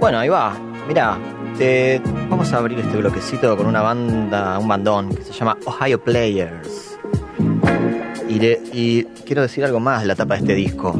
Bueno, 0.00 0.18
ahí 0.18 0.28
va. 0.28 0.54
Mira, 0.86 1.18
te- 1.58 2.00
vamos 2.30 2.52
a 2.52 2.58
abrir 2.58 2.78
este 2.78 2.96
bloquecito 2.96 3.56
con 3.56 3.66
una 3.66 3.82
banda, 3.82 4.58
un 4.58 4.68
bandón 4.68 5.14
que 5.14 5.22
se 5.24 5.32
llama 5.32 5.56
Ohio 5.66 6.00
Players. 6.02 6.96
Y 8.28 9.04
quiero 9.26 9.42
decir 9.42 9.64
algo 9.64 9.80
más 9.80 10.02
de 10.02 10.06
la 10.08 10.14
tapa 10.14 10.34
de 10.34 10.40
este 10.40 10.54
disco. 10.54 10.94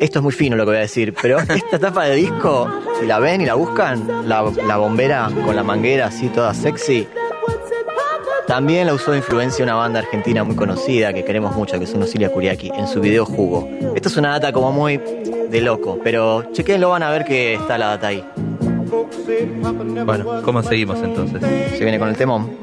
Esto 0.00 0.18
es 0.18 0.22
muy 0.22 0.32
fino 0.32 0.56
lo 0.56 0.64
que 0.64 0.70
voy 0.70 0.78
a 0.78 0.80
decir, 0.80 1.14
pero 1.20 1.38
esta 1.48 1.78
tapa 1.78 2.04
de 2.04 2.16
disco, 2.16 2.68
si 2.98 3.06
la 3.06 3.18
ven 3.18 3.40
y 3.40 3.46
la 3.46 3.54
buscan, 3.54 4.28
la, 4.28 4.42
la 4.66 4.76
bombera 4.76 5.30
con 5.44 5.54
la 5.54 5.62
manguera 5.62 6.06
así 6.06 6.28
toda 6.28 6.52
sexy, 6.54 7.06
también 8.50 8.88
la 8.88 8.94
usó 8.94 9.12
de 9.12 9.18
influencia 9.18 9.64
una 9.64 9.76
banda 9.76 10.00
argentina 10.00 10.42
muy 10.42 10.56
conocida 10.56 11.12
que 11.12 11.24
queremos 11.24 11.54
mucho, 11.54 11.78
que 11.78 11.84
es 11.84 11.94
Ocilia 11.94 12.32
Kuriaki, 12.32 12.72
en 12.74 12.88
su 12.88 13.00
video 13.00 13.24
Jugo. 13.24 13.68
Esta 13.94 14.08
es 14.08 14.16
una 14.16 14.30
data 14.30 14.52
como 14.52 14.72
muy 14.72 14.96
de 14.96 15.60
loco, 15.60 16.00
pero 16.02 16.50
chequenlo, 16.52 16.90
van 16.90 17.04
a 17.04 17.10
ver 17.10 17.24
que 17.24 17.54
está 17.54 17.78
la 17.78 17.86
data 17.90 18.08
ahí. 18.08 18.24
Bueno, 20.04 20.42
¿cómo 20.44 20.64
seguimos 20.64 20.98
entonces? 21.00 21.40
Se 21.78 21.84
viene 21.84 22.00
con 22.00 22.08
el 22.08 22.16
temón. 22.16 22.56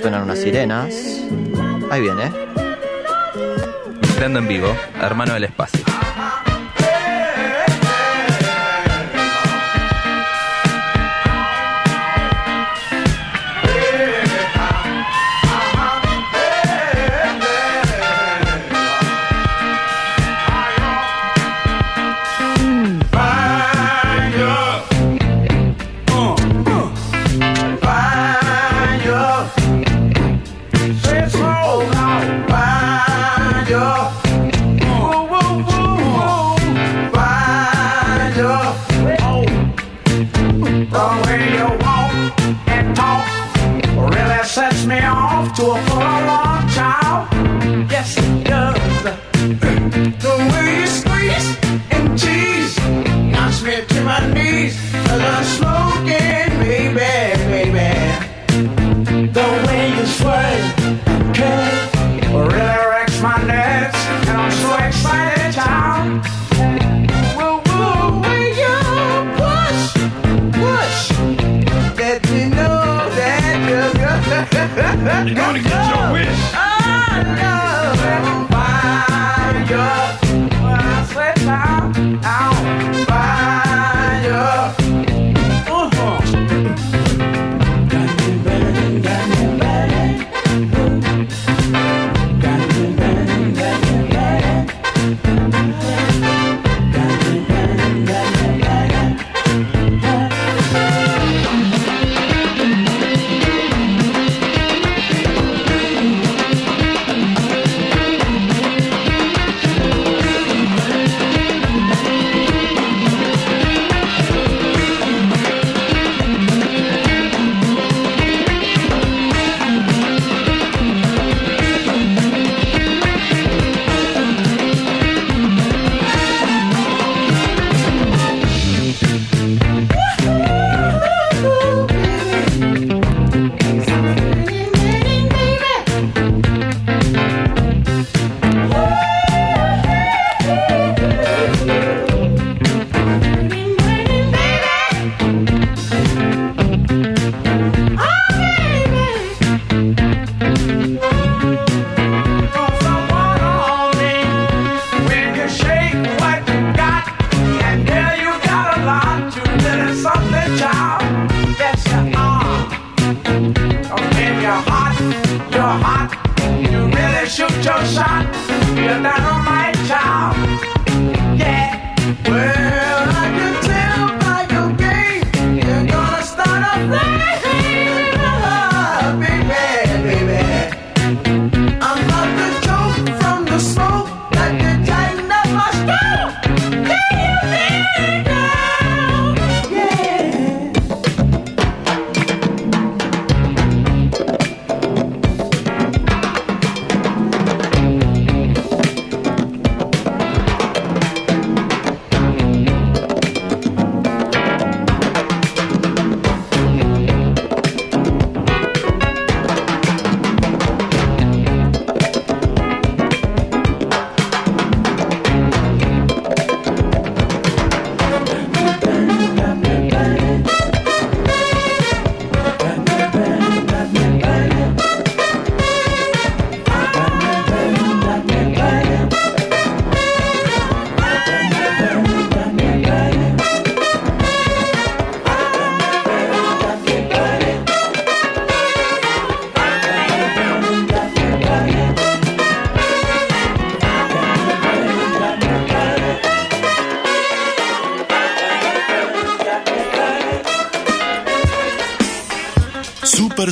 Suenan 0.00 0.24
unas 0.24 0.38
sirenas. 0.38 0.94
Ahí 1.90 2.02
viene. 2.02 2.61
Mezclando 4.22 4.38
en 4.38 4.46
vivo, 4.46 4.76
hermano 5.00 5.34
del 5.34 5.42
espacio. 5.42 5.80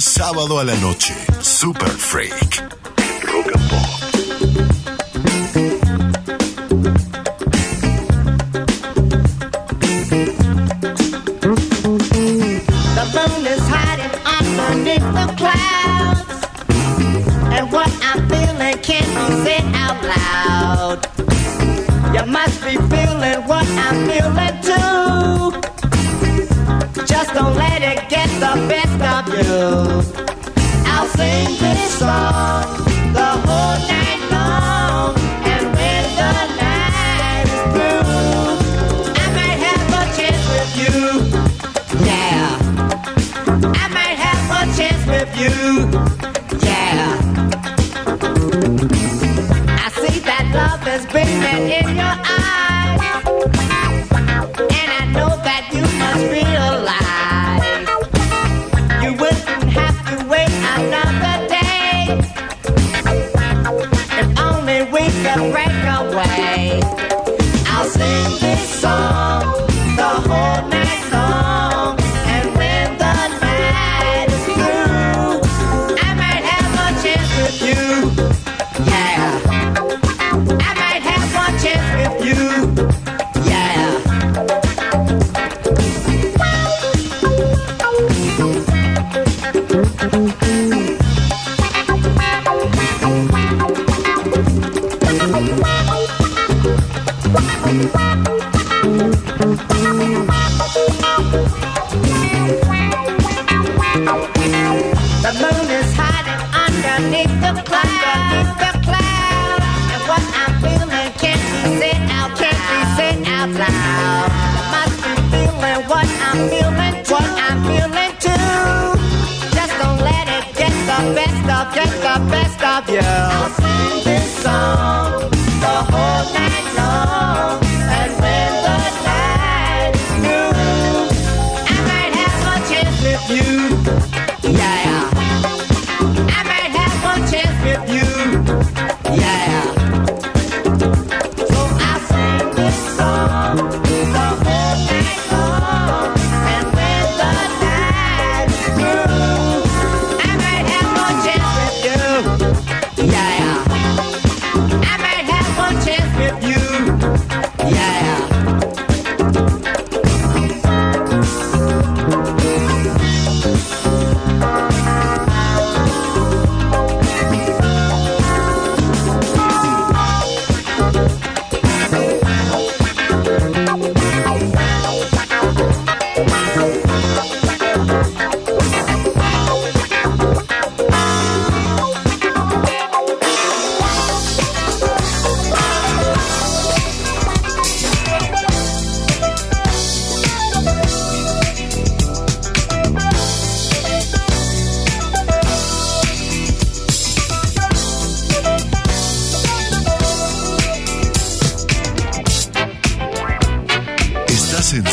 sábado 0.00 0.58
a 0.58 0.64
la 0.64 0.74
noche. 0.76 1.14
Super 1.40 1.90
Freak. 1.90 2.64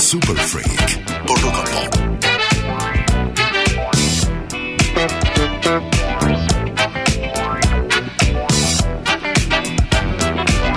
Super 0.08 0.38
Freak 0.38 1.04
por 1.28 1.38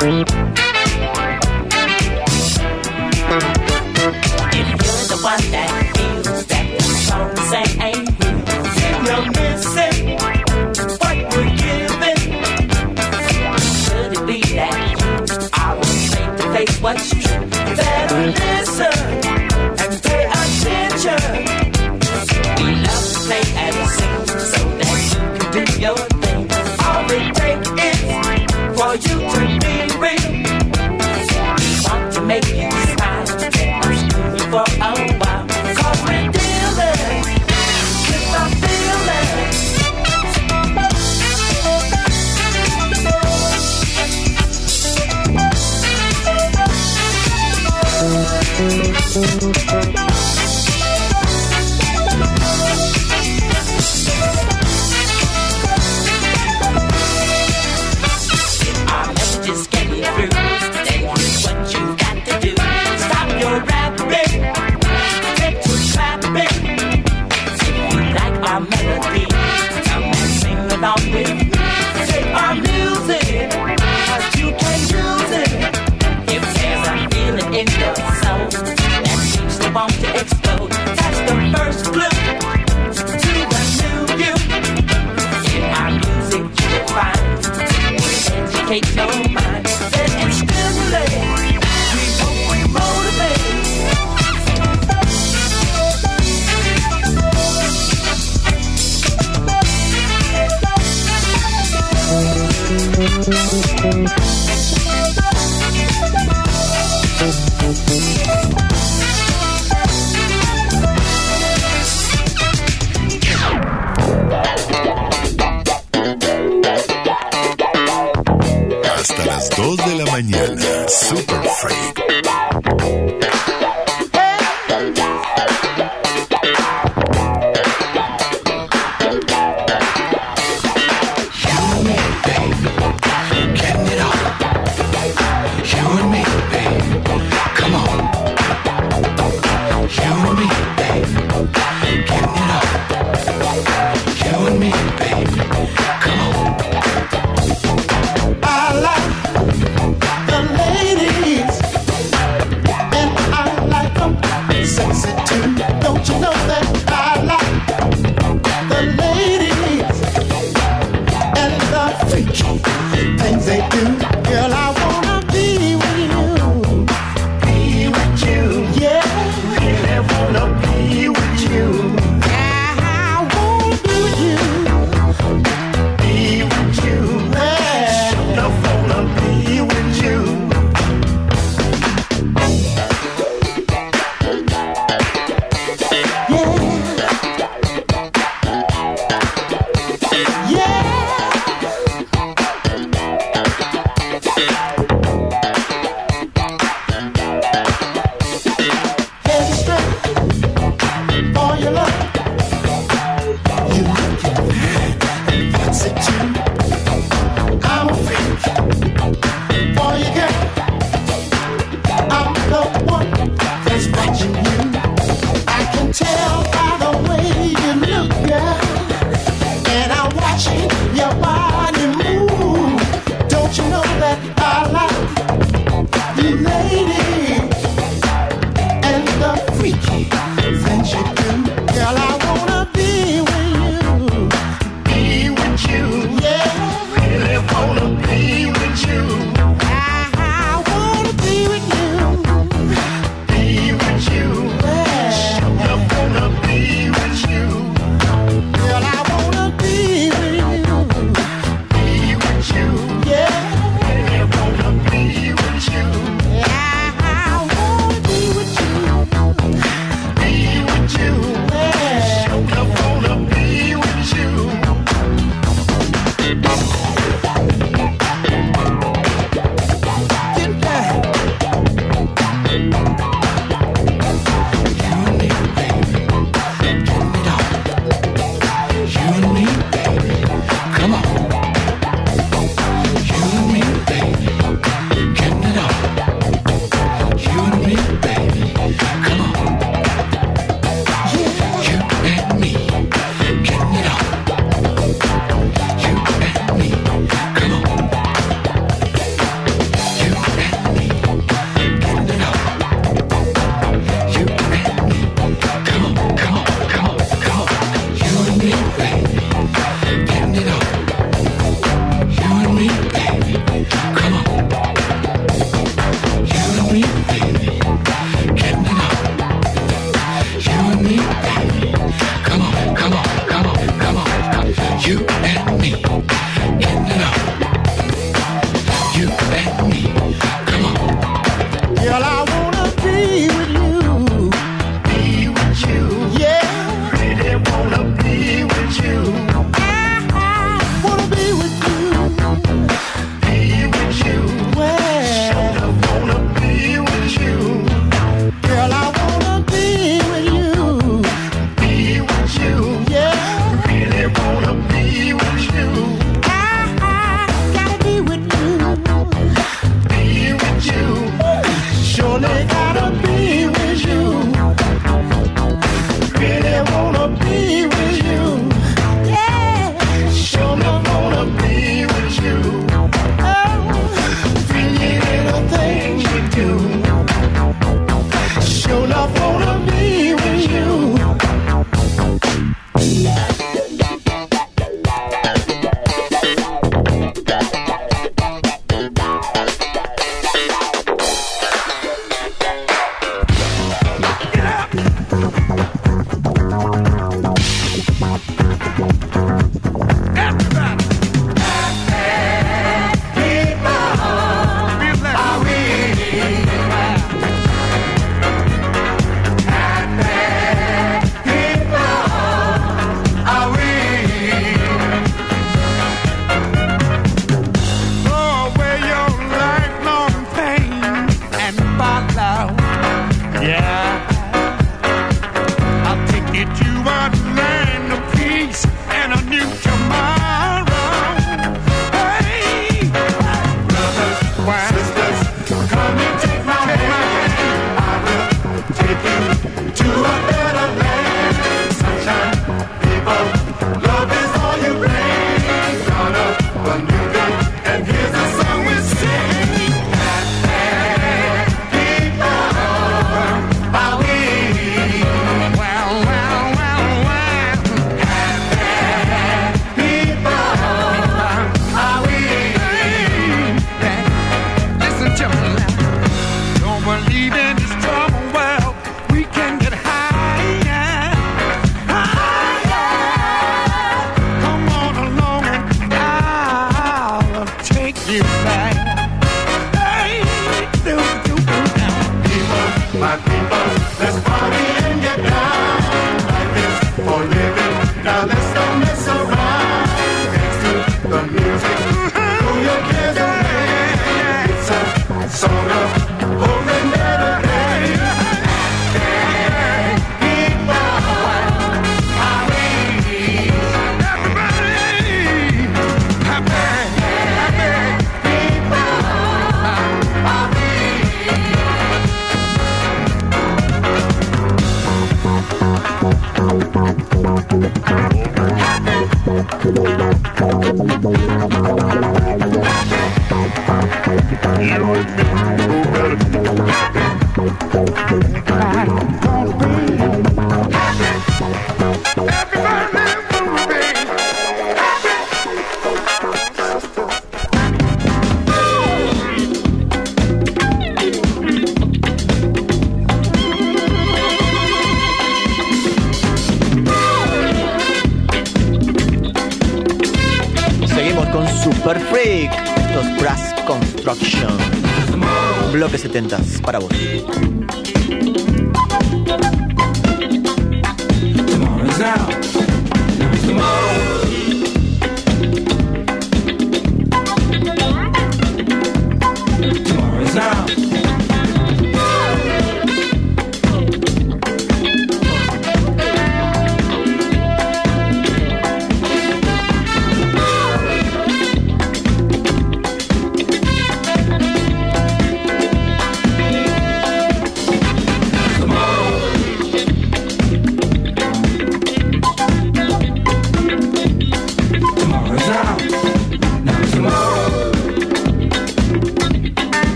Pop. 0.00 0.39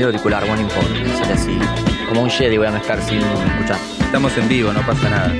El 0.00 0.06
auricular, 0.06 0.46
bueno, 0.46 0.62
no 0.62 0.68
importa. 0.68 1.18
Sale 1.18 1.32
así, 1.32 1.58
como 2.08 2.22
un 2.22 2.30
Jedi 2.30 2.58
voy 2.58 2.66
a 2.66 2.70
mezclar 2.70 3.02
sin 3.02 3.18
escuchar. 3.18 3.78
Estamos 4.00 4.36
en 4.36 4.48
vivo, 4.48 4.72
no 4.72 4.84
pasa 4.86 5.08
nada. 5.08 5.34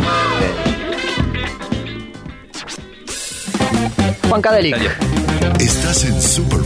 Juan 4.28 4.43
Cadelic. 4.43 4.76
Estás 5.59 6.05
en 6.05 6.20
Super 6.20 6.60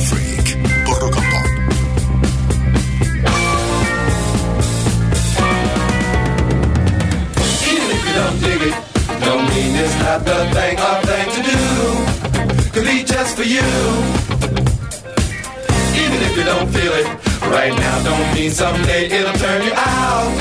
mean 18.53 18.59
someday 18.59 19.07
it'll 19.07 19.33
turn 19.35 19.63
you 19.65 19.73
out. 19.75 20.33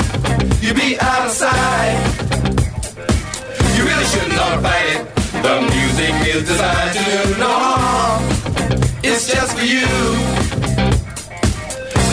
You'll 0.60 0.74
be 0.74 0.98
out 1.00 1.26
of 1.26 1.32
sight. 1.32 1.98
You 3.76 3.84
really 3.84 4.04
shouldn't 4.04 4.38
ought 4.38 4.56
to 4.56 4.60
fight 4.60 4.86
it. 4.94 5.14
The 5.42 5.60
music 5.60 6.34
is 6.34 6.46
designed 6.46 6.96
to 6.96 7.04
do 7.04 7.38
no 7.38 7.48
harm. 7.48 8.22
It's 9.02 9.26
just 9.32 9.56
for 9.56 9.64
you. 9.64 9.86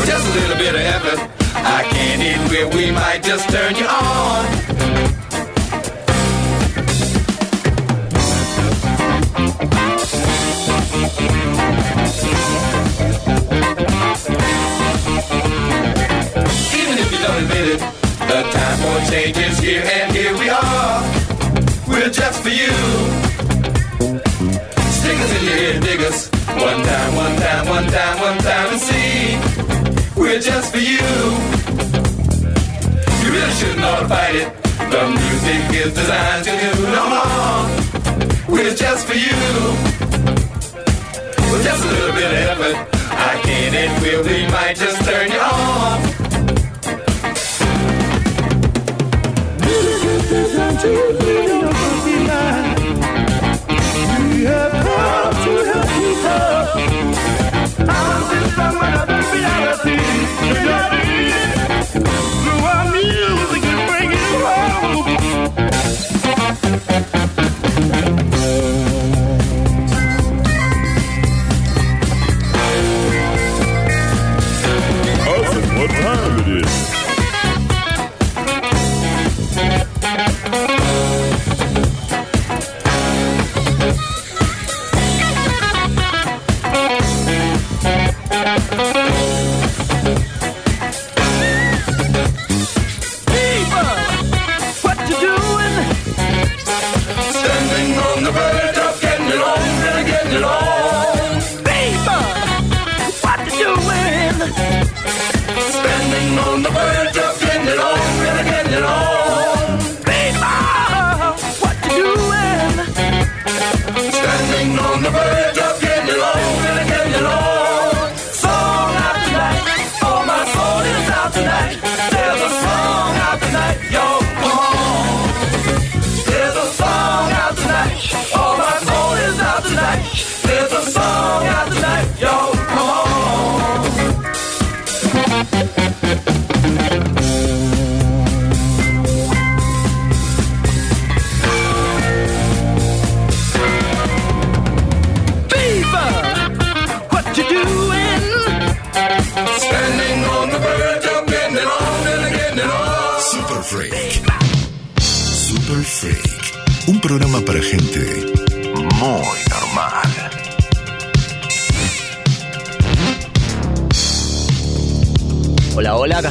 Just 0.06 0.26
a 0.28 0.40
little 0.40 0.58
bit 0.58 0.76
of 0.76 0.82
effort, 0.82 1.20
I 1.56 1.84
can't 1.84 2.50
where 2.50 2.68
we 2.70 2.92
might 2.92 3.22
just 3.24 3.50
turn 3.50 3.76
you 3.76 3.86
on. 3.86 4.59
You. 22.70 22.84
Stickers 24.98 25.32
in 25.38 25.44
your 25.48 25.58
ear, 25.66 25.80
dig 25.80 26.02
us. 26.02 26.30
One 26.48 26.82
time, 26.84 27.16
one 27.16 27.36
time, 27.44 27.66
one 27.68 27.88
time, 27.88 28.16
one 28.22 28.38
time, 28.40 28.68
and 28.74 28.82
see. 28.82 29.38
We're 30.20 30.40
just 30.40 30.72
for 30.72 30.80
you. 30.80 31.08
You 33.22 33.28
really 33.36 33.54
shouldn't 33.60 33.84
ought 33.84 34.00
to 34.02 34.08
fight 34.08 34.36
it. 34.36 34.50
The 34.92 35.02
music 35.08 35.62
is 35.86 35.94
designed 35.94 36.44
to 36.46 36.52
do 36.52 36.72
no 36.96 37.04
harm. 37.14 37.66
We're 38.48 38.76
just 38.76 39.08
for 39.08 39.16
you. 39.16 39.40
With 41.52 41.64
just 41.64 41.84
a 41.84 41.88
little 41.88 42.16
bit 42.16 42.30
of 42.32 42.38
effort, 42.52 42.78
I 43.12 43.40
can't 43.44 43.76
it 43.76 43.92
will 44.02 44.24
we 44.24 44.48
might 44.52 44.76
just 44.76 45.04
turn 45.06 45.32
you 45.32 45.40
on. 45.40 46.20
We 51.22 51.59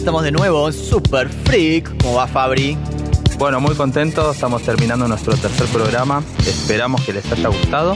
estamos 0.09 0.25
de 0.25 0.33
nuevo 0.33 0.67
en 0.67 0.73
Super 0.73 1.29
Freak. 1.29 2.03
¿Cómo 2.03 2.15
va 2.15 2.27
Fabri? 2.27 2.79
Bueno, 3.37 3.61
muy 3.61 3.75
contentos, 3.75 4.37
estamos 4.37 4.63
terminando 4.63 5.07
nuestro 5.07 5.37
tercer 5.37 5.67
programa. 5.67 6.23
Esperamos 6.47 7.03
que 7.03 7.13
les 7.13 7.31
haya 7.31 7.49
gustado. 7.49 7.95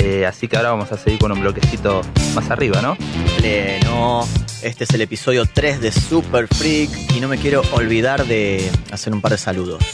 Eh, 0.00 0.26
así 0.26 0.48
que 0.48 0.56
ahora 0.56 0.70
vamos 0.70 0.90
a 0.90 0.98
seguir 0.98 1.20
con 1.20 1.30
un 1.30 1.40
bloquecito 1.40 2.02
más 2.34 2.50
arriba, 2.50 2.82
¿no? 2.82 2.96
Pleno. 3.38 4.26
Este 4.60 4.82
es 4.82 4.90
el 4.90 5.02
episodio 5.02 5.44
3 5.46 5.80
de 5.80 5.92
Super 5.92 6.48
Freak 6.48 6.90
y 7.14 7.20
no 7.20 7.28
me 7.28 7.38
quiero 7.38 7.62
olvidar 7.70 8.26
de 8.26 8.68
hacer 8.90 9.12
un 9.12 9.20
par 9.20 9.30
de 9.30 9.38
saludos. 9.38 9.84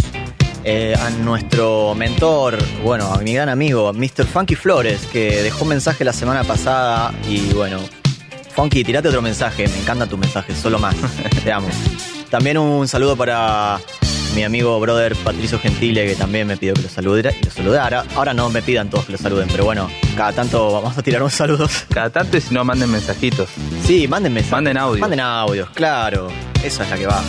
Eh, 0.65 0.95
a 0.99 1.11
nuestro 1.11 1.95
mentor, 1.95 2.57
bueno, 2.83 3.13
a 3.13 3.19
mi 3.19 3.35
gran 3.35 3.51
amigo, 3.51 3.93
Mr. 3.93 4.25
Funky 4.25 4.55
Flores, 4.55 5.07
que 5.13 5.43
dejó 5.43 5.65
un 5.65 5.69
mensaje 5.69 6.03
la 6.03 6.15
semana 6.15 6.45
pasada 6.45 7.13
y 7.29 7.53
bueno, 7.53 7.79
Funky, 8.55 8.85
tirate 8.85 9.09
otro 9.09 9.23
mensaje. 9.23 9.67
Me 9.69 9.79
encanta 9.79 10.07
tu 10.07 10.17
mensaje, 10.17 10.55
solo 10.55 10.79
más. 10.79 10.95
Te 11.45 11.53
amo. 11.53 11.69
También 12.31 12.59
un 12.59 12.87
saludo 12.89 13.17
para 13.17 13.79
mi 14.35 14.45
amigo 14.45 14.79
brother 14.81 15.15
Patricio 15.17 15.59
Gentile, 15.59 16.07
que 16.07 16.15
también 16.15 16.47
me 16.47 16.57
pidió 16.57 16.75
que 16.75 16.83
lo 16.83 16.89
salude 16.89 17.35
y 17.41 17.45
lo 17.45 17.51
saludara. 17.51 18.05
Ahora 18.15 18.33
no 18.33 18.49
me 18.51 18.63
pidan 18.63 18.89
todos 18.89 19.07
que 19.07 19.13
lo 19.13 19.19
saluden, 19.19 19.49
pero 19.51 19.65
bueno, 19.65 19.91
cada 20.17 20.33
tanto 20.33 20.73
vamos 20.73 20.97
a 20.97 21.03
tirar 21.03 21.23
unos 21.23 21.35
saludos. 21.35 21.85
Cada 21.93 22.11
tanto 22.11 22.41
si 22.41 22.55
no, 22.55 22.65
manden 22.65 22.91
mensajitos. 22.91 23.49
Sí, 23.85 24.09
manden 24.09 24.33
mensajes. 24.33 24.53
Manden 24.53 24.79
audios. 24.79 25.01
Manden 25.01 25.21
audios, 25.21 25.69
claro. 25.71 26.29
Esa 26.63 26.85
es 26.85 26.91
la 26.91 26.97
que 26.97 27.07
va. 27.07 27.23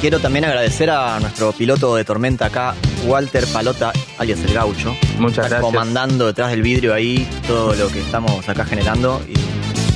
Quiero 0.00 0.18
también 0.18 0.46
agradecer 0.46 0.88
a 0.88 1.20
nuestro 1.20 1.52
piloto 1.52 1.94
de 1.96 2.04
tormenta 2.04 2.46
acá, 2.46 2.74
Walter 3.04 3.46
Palota, 3.52 3.92
alias 4.16 4.40
el 4.40 4.54
gaucho. 4.54 4.96
Muchas 5.18 5.44
Está 5.44 5.48
gracias. 5.56 5.60
comandando 5.60 6.26
detrás 6.26 6.50
del 6.52 6.62
vidrio 6.62 6.94
ahí 6.94 7.28
todo 7.46 7.74
lo 7.74 7.88
que 7.88 8.00
estamos 8.00 8.48
acá 8.48 8.64
generando. 8.64 9.20
Y 9.28 9.34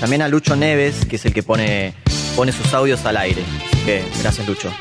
también 0.00 0.22
a 0.22 0.28
Lucho 0.28 0.56
Neves, 0.56 1.04
que 1.04 1.16
es 1.16 1.24
el 1.24 1.32
que 1.32 1.42
pone, 1.42 1.94
pone 2.36 2.52
sus 2.52 2.72
audios 2.74 3.04
al 3.04 3.16
aire. 3.16 3.42
Así 3.66 3.84
que 3.84 4.04
gracias, 4.20 4.46
Lucho. 4.46 4.72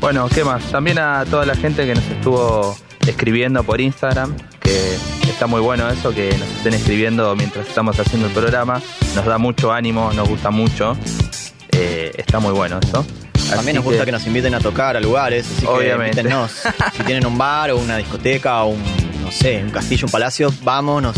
Bueno, 0.00 0.28
¿qué 0.28 0.44
más? 0.44 0.64
También 0.70 0.98
a 0.98 1.24
toda 1.24 1.46
la 1.46 1.54
gente 1.54 1.86
que 1.86 1.94
nos 1.94 2.04
estuvo 2.04 2.76
escribiendo 3.06 3.62
por 3.64 3.80
Instagram, 3.80 4.36
que 4.60 4.96
está 5.28 5.46
muy 5.46 5.60
bueno 5.60 5.88
eso, 5.88 6.14
que 6.14 6.28
nos 6.38 6.48
estén 6.48 6.74
escribiendo 6.74 7.34
mientras 7.36 7.66
estamos 7.66 7.98
haciendo 7.98 8.28
el 8.28 8.32
programa. 8.32 8.80
Nos 9.14 9.24
da 9.24 9.38
mucho 9.38 9.72
ánimo, 9.72 10.12
nos 10.12 10.28
gusta 10.28 10.50
mucho. 10.50 10.96
Eh, 11.72 12.12
está 12.16 12.38
muy 12.38 12.52
bueno 12.52 12.78
eso. 12.82 13.04
También 13.50 13.76
nos 13.76 13.84
gusta 13.84 14.04
que... 14.04 14.12
nos 14.12 14.26
inviten 14.26 14.54
a 14.54 14.60
tocar 14.60 14.96
a 14.96 15.00
lugares, 15.00 15.46
así 15.56 15.66
Obviamente. 15.66 16.22
que 16.22 16.28
invítennos. 16.28 16.52
si 16.96 17.02
tienen 17.04 17.26
un 17.26 17.36
bar 17.36 17.70
o 17.70 17.78
una 17.78 17.96
discoteca 17.96 18.62
o 18.62 18.68
un, 18.68 18.82
no 19.22 19.30
sé, 19.30 19.62
un 19.62 19.70
castillo, 19.70 20.06
un 20.06 20.12
palacio, 20.12 20.52
vamos, 20.62 21.02
nos, 21.02 21.16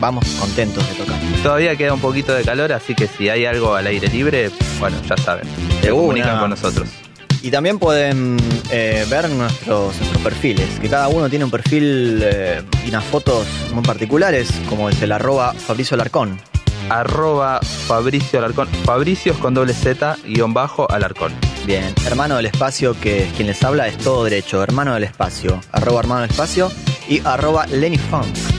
vamos 0.00 0.24
contentos 0.40 0.86
de 0.88 0.94
tocar. 0.94 1.18
Todavía 1.42 1.76
queda 1.76 1.94
un 1.94 2.00
poquito 2.00 2.34
de 2.34 2.44
calor, 2.44 2.72
así 2.72 2.94
que 2.94 3.06
si 3.06 3.28
hay 3.28 3.46
algo 3.46 3.74
al 3.74 3.86
aire 3.86 4.08
libre, 4.08 4.50
bueno, 4.78 4.96
ya 5.08 5.16
saben. 5.16 5.46
Se 5.82 5.90
comunican 5.90 6.40
con 6.40 6.50
nosotros. 6.50 6.88
Y 7.40 7.50
también 7.50 7.78
pueden 7.78 8.36
eh, 8.70 9.06
ver 9.08 9.28
nuestros, 9.30 9.96
nuestros 9.96 10.22
perfiles, 10.22 10.68
que 10.80 10.88
cada 10.88 11.08
uno 11.08 11.28
tiene 11.30 11.44
un 11.44 11.50
perfil 11.50 12.20
eh, 12.22 12.62
y 12.84 12.88
unas 12.88 13.04
fotos 13.04 13.46
muy 13.72 13.84
particulares, 13.84 14.50
como 14.68 14.88
es 14.88 15.00
el 15.02 15.12
arroba 15.12 15.52
Fabricio 15.54 15.94
Alarcón. 15.94 16.40
Arroba 16.90 17.60
Fabricio 17.60 18.38
Alarcón. 18.40 18.66
Fabricios 18.84 19.36
con 19.36 19.54
doble 19.54 19.72
Z, 19.72 20.16
guion 20.26 20.52
bajo, 20.52 20.90
Alarcón. 20.90 21.32
Bien, 21.64 21.94
hermano 22.06 22.36
del 22.36 22.46
espacio, 22.46 22.98
que 22.98 23.30
quien 23.36 23.46
les 23.46 23.62
habla 23.62 23.86
es 23.86 23.98
todo 23.98 24.24
derecho, 24.24 24.62
hermano 24.62 24.94
del 24.94 25.04
espacio, 25.04 25.60
arroba 25.70 26.00
hermano 26.00 26.22
del 26.22 26.30
espacio 26.30 26.72
y 27.08 27.20
arroba 27.24 27.66
Lenny 27.66 27.98
Funk. 27.98 28.57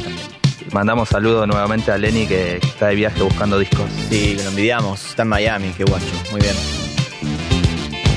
Mandamos 0.71 1.09
saludos 1.09 1.47
nuevamente 1.47 1.91
a 1.91 1.97
Lenny 1.97 2.27
que, 2.27 2.57
está 2.57 2.87
de 2.87 2.95
viaje 2.95 3.21
buscando 3.23 3.57
discos. 3.57 3.89
Sí, 4.09 4.35
lo 4.35 4.43
envidiamos, 4.49 5.03
está 5.03 5.23
en 5.23 5.29
Miami, 5.29 5.73
qué 5.75 5.83
guacho, 5.83 6.05
muy 6.31 6.41
bien. 6.41 6.55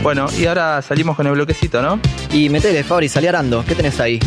Bueno, 0.02 0.26
y 0.38 0.46
ahora 0.46 0.82
salimos 0.82 1.16
con 1.16 1.26
el 1.26 1.32
bloquecito, 1.32 1.80
¿no? 1.80 1.98
Y 2.30 2.50
metele, 2.50 2.82
Fabri, 2.84 3.08
salí 3.08 3.26
arando, 3.26 3.64
¿qué 3.66 3.74
tenés 3.74 4.00
ahí? 4.00 4.20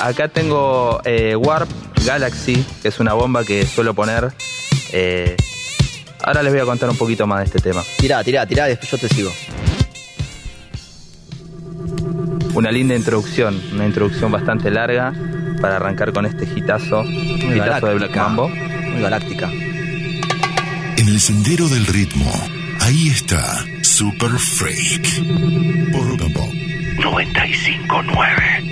Acá 0.00 0.28
tengo 0.28 1.00
eh, 1.04 1.36
Warp 1.36 1.68
Galaxy, 2.06 2.64
que 2.80 2.88
es 2.88 2.98
una 2.98 3.12
bomba 3.12 3.44
que 3.44 3.66
suelo 3.66 3.92
poner. 3.92 4.32
eh, 4.92 5.36
ahora 6.22 6.42
les 6.42 6.52
voy 6.52 6.62
a 6.62 6.64
contar 6.64 6.88
un 6.88 6.96
poquito 6.96 7.26
más 7.26 7.40
de 7.40 7.44
este 7.46 7.58
tema. 7.58 7.82
Tirá, 7.98 8.24
tirá, 8.24 8.46
tirá, 8.46 8.66
después 8.66 8.90
yo 8.90 8.98
te 8.98 9.08
sigo. 9.08 9.32
Una 12.54 12.70
linda 12.72 12.94
introducción, 12.94 13.60
una 13.74 13.86
introducción 13.86 14.32
bastante 14.32 14.70
larga 14.70 15.12
para 15.60 15.76
arrancar 15.76 16.12
con 16.12 16.26
este 16.26 16.44
hitazo, 16.44 17.04
hitazo 17.04 17.86
de 17.86 17.94
Black 17.94 18.16
Mambo. 18.16 18.48
Muy 18.48 19.02
galáctica. 19.02 19.50
En 20.96 21.08
el 21.08 21.20
sendero 21.20 21.68
del 21.68 21.86
ritmo, 21.86 22.30
ahí 22.80 23.08
está 23.08 23.64
Super 23.82 24.30
Freak. 24.30 25.22
Por 25.92 26.08
Rock 26.08 26.22
and 26.22 26.34
Pop 26.34 26.52
959. 26.98 28.69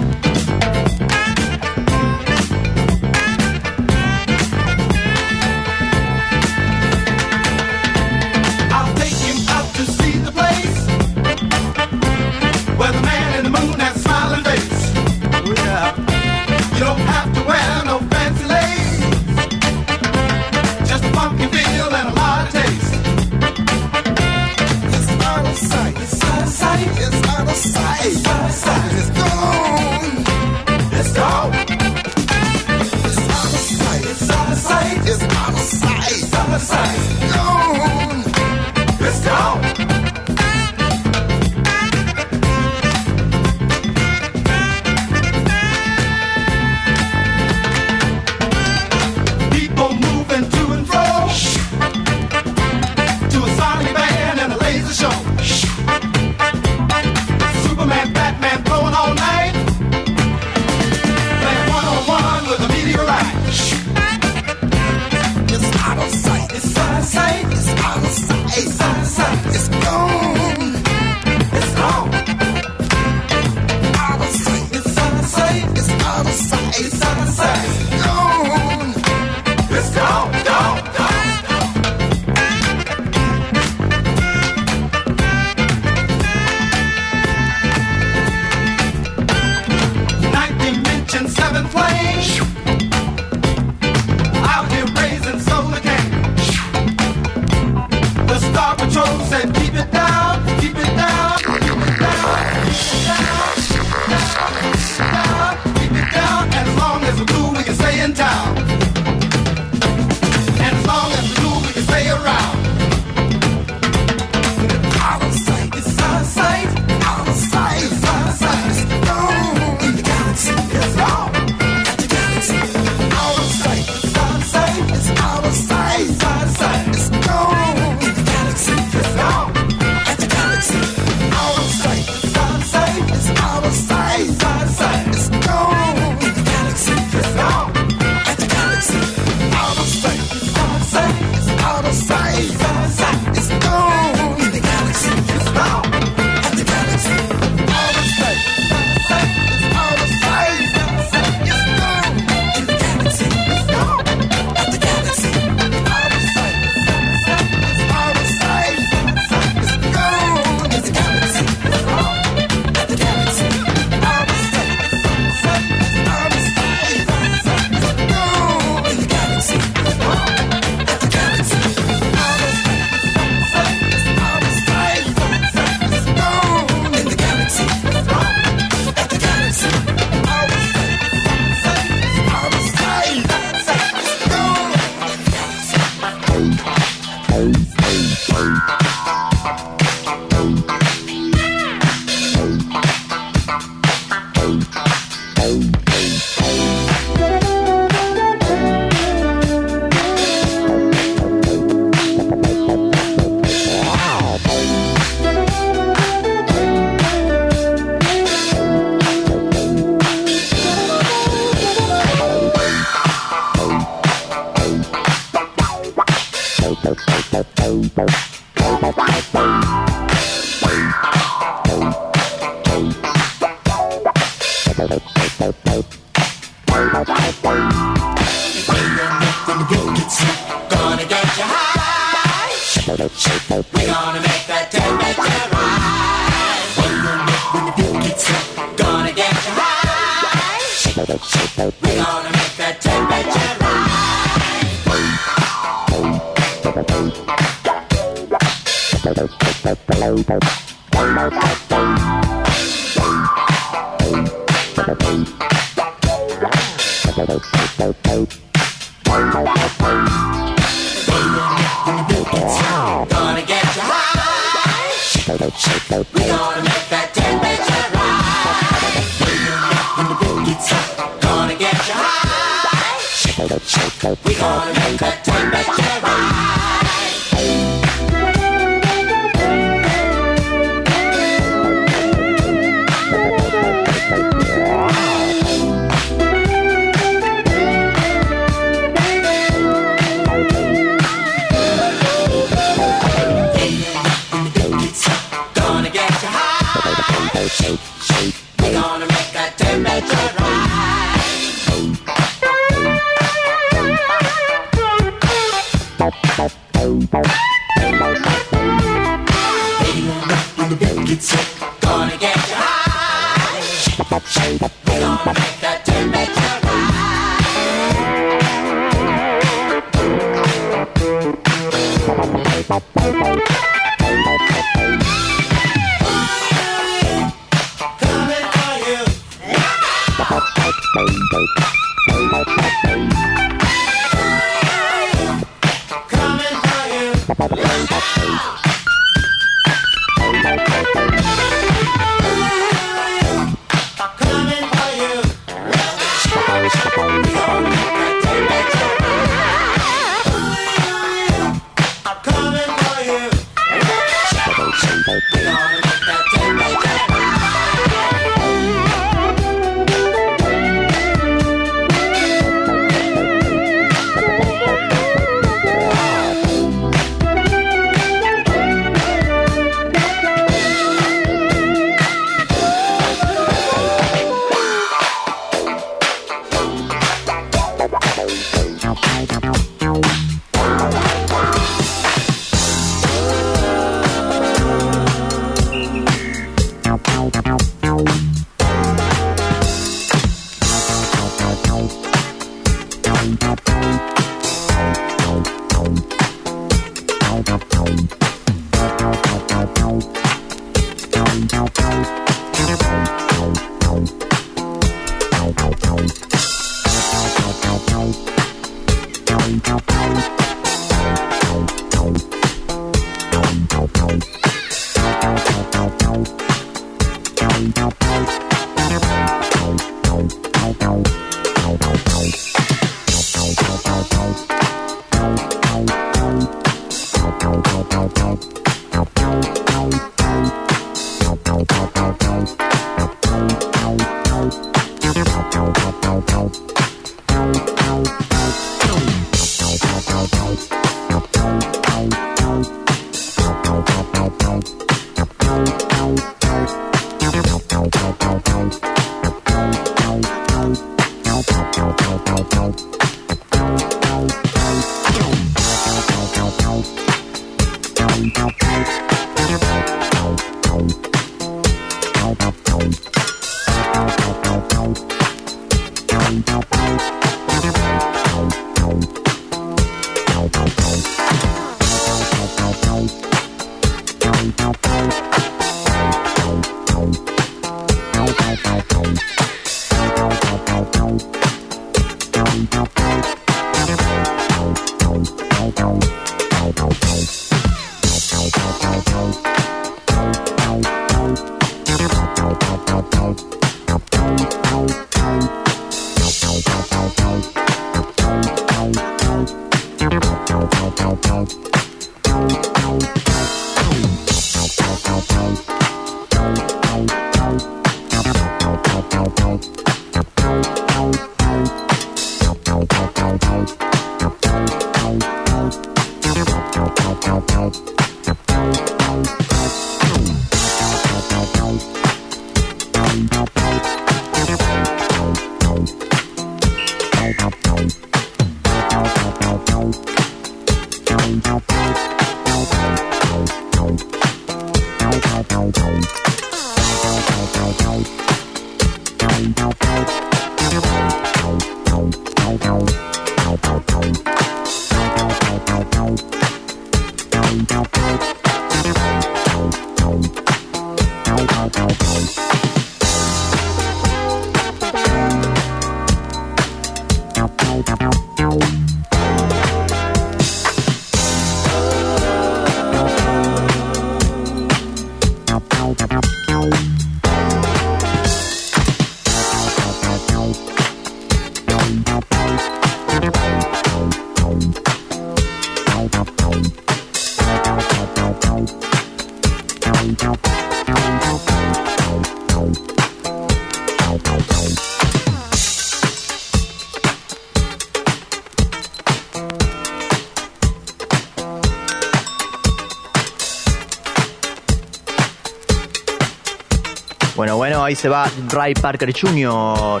Ahí 597.90 597.96
se 597.96 598.08
va 598.08 598.30
Ray 598.50 598.72
Parker 598.74 599.12
Jr. 599.12 600.00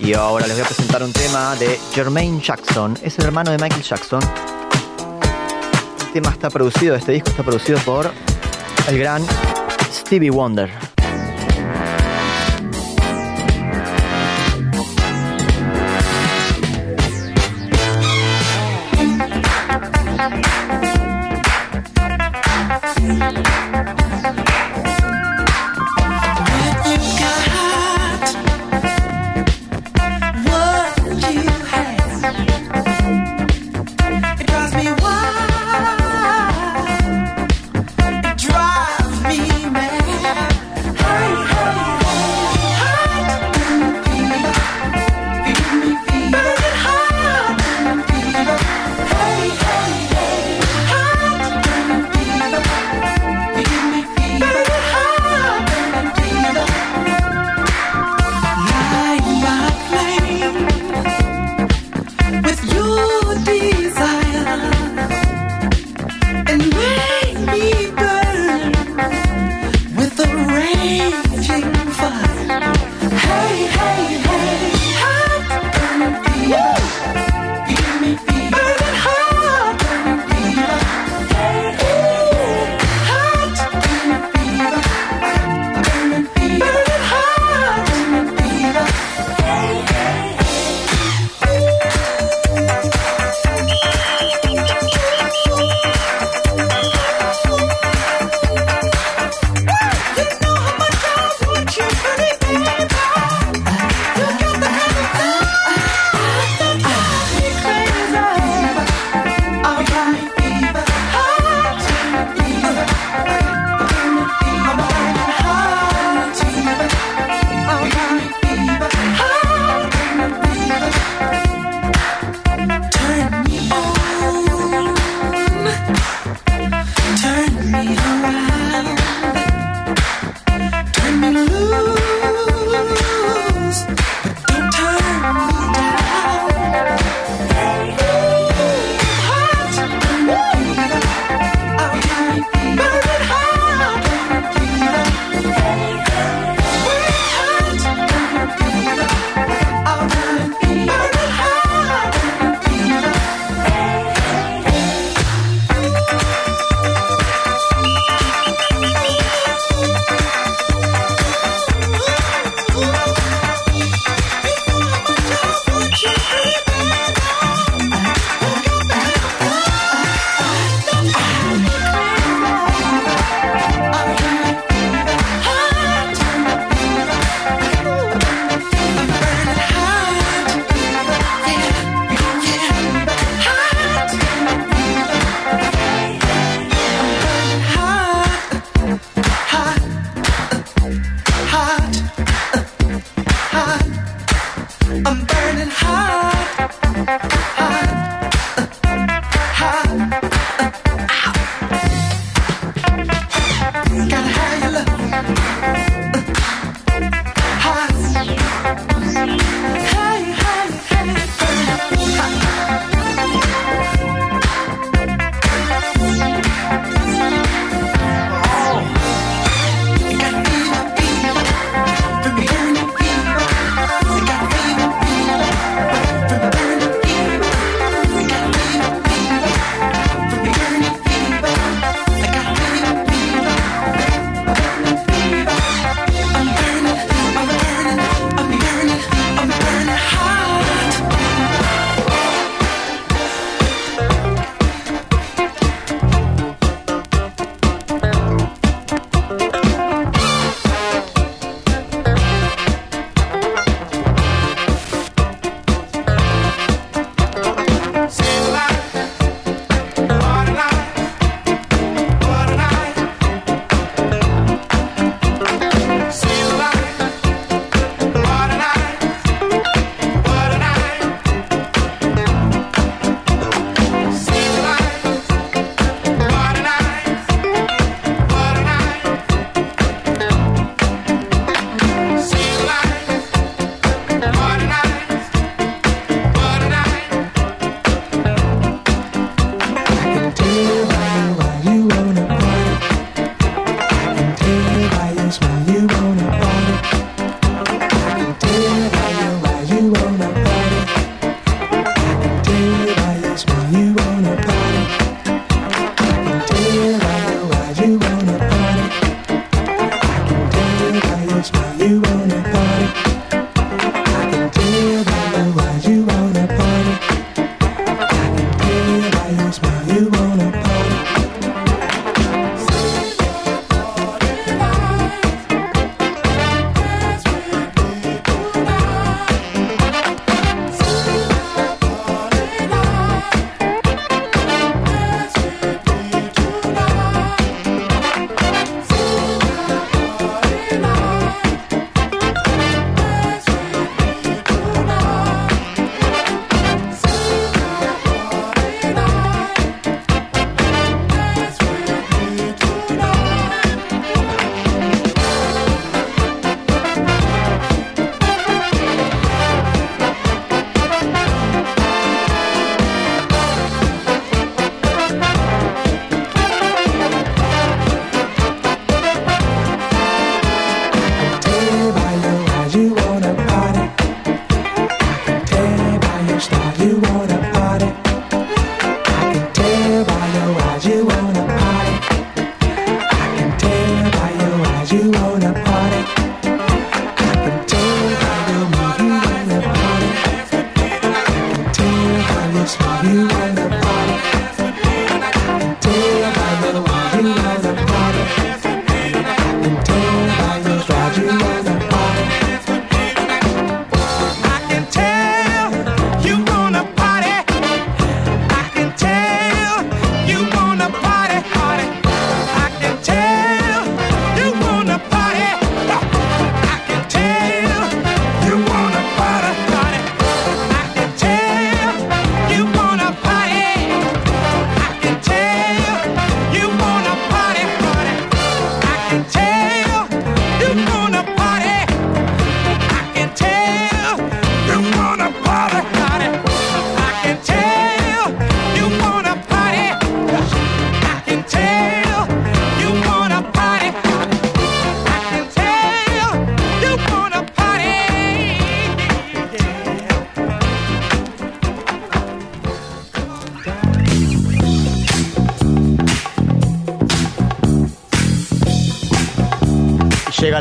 Y 0.00 0.14
ahora 0.14 0.46
les 0.46 0.56
voy 0.56 0.64
a 0.64 0.66
presentar 0.66 1.02
un 1.02 1.12
tema 1.12 1.54
de 1.56 1.78
Jermaine 1.92 2.40
Jackson. 2.40 2.98
Es 3.02 3.18
el 3.18 3.26
hermano 3.26 3.50
de 3.50 3.58
Michael 3.58 3.82
Jackson. 3.82 4.22
El 6.06 6.12
tema 6.14 6.30
está 6.30 6.48
producido, 6.48 6.94
este 6.94 7.12
disco 7.12 7.28
está 7.28 7.42
producido 7.42 7.78
por 7.80 8.10
el 8.88 8.98
gran 8.98 9.22
Stevie 9.92 10.30
Wonder. 10.30 10.87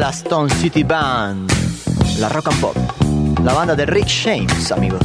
la 0.07 0.13
Stone 0.13 0.49
City 0.55 0.85
Band, 0.85 1.51
la 2.19 2.29
rock 2.29 2.47
and 2.47 2.59
pop, 2.61 2.77
la 3.43 3.51
banda 3.51 3.75
de 3.75 3.85
Rick 3.85 4.07
James, 4.07 4.71
amigos. 4.71 5.01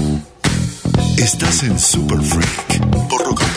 Estás 1.17 1.65
en 1.65 1.77
Super 1.77 2.23
Freak 2.23 3.09
por 3.09 3.25
Rock 3.25 3.43
and 3.43 3.52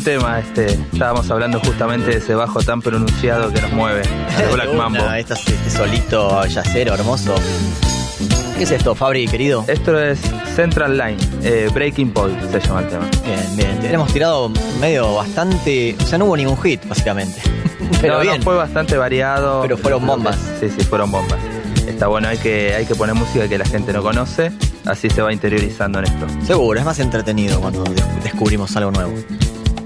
Lindo 0.00 0.10
tema 0.24 0.38
este. 0.40 0.66
Estábamos 0.92 1.30
hablando 1.30 1.60
justamente 1.60 2.10
de 2.10 2.16
ese 2.16 2.34
bajo 2.34 2.62
tan 2.62 2.80
pronunciado 2.80 3.52
que 3.52 3.60
nos 3.60 3.72
mueve. 3.72 4.02
El 4.38 4.54
Black 4.54 4.68
Una, 4.72 4.88
Mambo. 4.88 5.12
Este, 5.12 5.34
este 5.34 5.70
solito 5.70 6.44
yacero 6.46 6.94
hermoso. 6.94 7.34
¿Qué 8.56 8.64
es 8.64 8.70
esto, 8.70 8.94
Fabri, 8.94 9.26
querido? 9.26 9.64
Esto 9.68 9.98
es 9.98 10.18
Central 10.54 10.96
Line, 10.96 11.16
eh, 11.42 11.68
Breaking 11.72 12.12
Point 12.12 12.38
se 12.50 12.60
llama 12.60 12.80
el 12.80 12.88
tema. 12.88 13.08
Bien, 13.24 13.56
bien. 13.80 13.94
Hemos 13.94 14.12
tirado 14.12 14.50
medio 14.80 15.14
bastante. 15.14 15.96
O 16.02 16.06
sea, 16.06 16.18
no 16.18 16.26
hubo 16.26 16.36
ningún 16.36 16.60
hit, 16.62 16.86
básicamente. 16.86 17.40
Pero 18.00 18.14
no, 18.14 18.20
bien. 18.20 18.38
no, 18.38 18.42
fue 18.42 18.56
bastante 18.56 18.96
variado. 18.96 19.62
Pero 19.62 19.76
fueron 19.76 20.06
bombas. 20.06 20.38
Sí, 20.60 20.68
sí, 20.70 20.82
fueron 20.84 21.10
bombas. 21.10 21.38
Está 21.86 22.06
bueno, 22.06 22.28
hay 22.28 22.38
que, 22.38 22.74
hay 22.74 22.86
que 22.86 22.94
poner 22.94 23.14
música 23.14 23.46
que 23.48 23.58
la 23.58 23.64
gente 23.66 23.92
no 23.92 24.02
conoce, 24.02 24.52
así 24.86 25.10
se 25.10 25.20
va 25.20 25.32
interiorizando 25.34 25.98
en 25.98 26.06
esto. 26.06 26.26
Seguro, 26.46 26.78
es 26.78 26.84
más 26.86 26.98
entretenido 26.98 27.60
cuando 27.60 27.82
des- 27.84 28.24
descubrimos 28.24 28.74
algo 28.76 28.90
nuevo. 28.90 29.12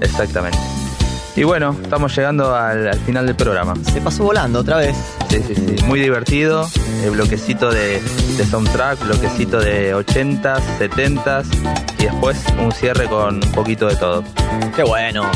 Exactamente. 0.01 0.57
Y 1.35 1.43
bueno, 1.43 1.75
estamos 1.83 2.15
llegando 2.15 2.55
al, 2.55 2.87
al 2.87 2.99
final 3.01 3.25
del 3.25 3.35
programa. 3.35 3.73
Se 3.91 3.99
pasó 3.99 4.23
volando 4.23 4.59
otra 4.59 4.77
vez. 4.77 4.95
Sí, 5.29 5.41
sí, 5.45 5.53
sí. 5.53 5.83
Muy 5.83 5.99
divertido. 5.99 6.69
El 7.03 7.11
bloquecito 7.11 7.69
de, 7.71 8.01
de 8.37 8.45
soundtrack, 8.45 9.05
bloquecito 9.05 9.59
de 9.59 9.93
80s, 9.93 10.61
70s 10.79 11.45
y 11.99 12.03
después 12.03 12.41
un 12.57 12.71
cierre 12.71 13.07
con 13.07 13.43
un 13.43 13.51
poquito 13.51 13.87
de 13.87 13.97
todo. 13.97 14.23
Qué 14.77 14.83
bueno. 14.83 15.29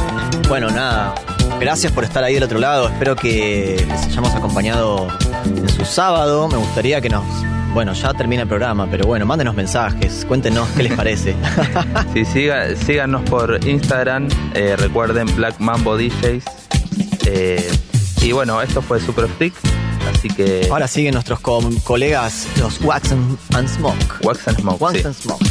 Bueno, 0.47 0.69
nada. 0.69 1.13
Gracias 1.59 1.91
por 1.91 2.05
estar 2.05 2.23
ahí 2.23 2.35
del 2.35 2.43
otro 2.43 2.59
lado. 2.59 2.87
Espero 2.87 3.17
que 3.17 3.85
les 3.85 4.03
hayamos 4.05 4.33
acompañado 4.33 5.09
en 5.45 5.67
su 5.67 5.83
sábado. 5.83 6.47
Me 6.47 6.55
gustaría 6.57 7.01
que 7.01 7.09
nos. 7.09 7.25
Bueno, 7.73 7.93
ya 7.93 8.13
termina 8.13 8.41
el 8.43 8.47
programa, 8.47 8.87
pero 8.89 9.05
bueno, 9.05 9.25
mándenos 9.25 9.55
mensajes. 9.55 10.25
Cuéntenos 10.27 10.67
qué 10.75 10.83
les 10.83 10.93
parece. 10.93 11.35
Sí, 12.13 12.25
siga- 12.25 12.75
síganos 12.75 13.21
por 13.29 13.59
Instagram, 13.67 14.27
eh, 14.55 14.75
recuerden 14.77 15.27
Black 15.35 15.59
Mambo 15.59 15.95
DJs. 15.97 16.43
eh, 17.27 17.69
y 18.21 18.31
bueno, 18.31 18.61
esto 18.61 18.81
fue 18.81 18.99
Super 18.99 19.27
Freak, 19.29 19.53
así 20.13 20.27
que 20.29 20.67
Ahora 20.71 20.87
siguen 20.87 21.13
nuestros 21.13 21.39
co- 21.39 21.61
colegas, 21.83 22.47
los 22.59 22.81
Wax 22.81 23.11
and, 23.11 23.37
and 23.55 23.69
Smoke. 23.69 23.95
Wax 24.23 24.47
and 24.47 24.59
Smoke. 24.59 24.81
Wax 24.81 24.97
sí. 24.99 25.05
and 25.05 25.15
Smoke. 25.15 25.45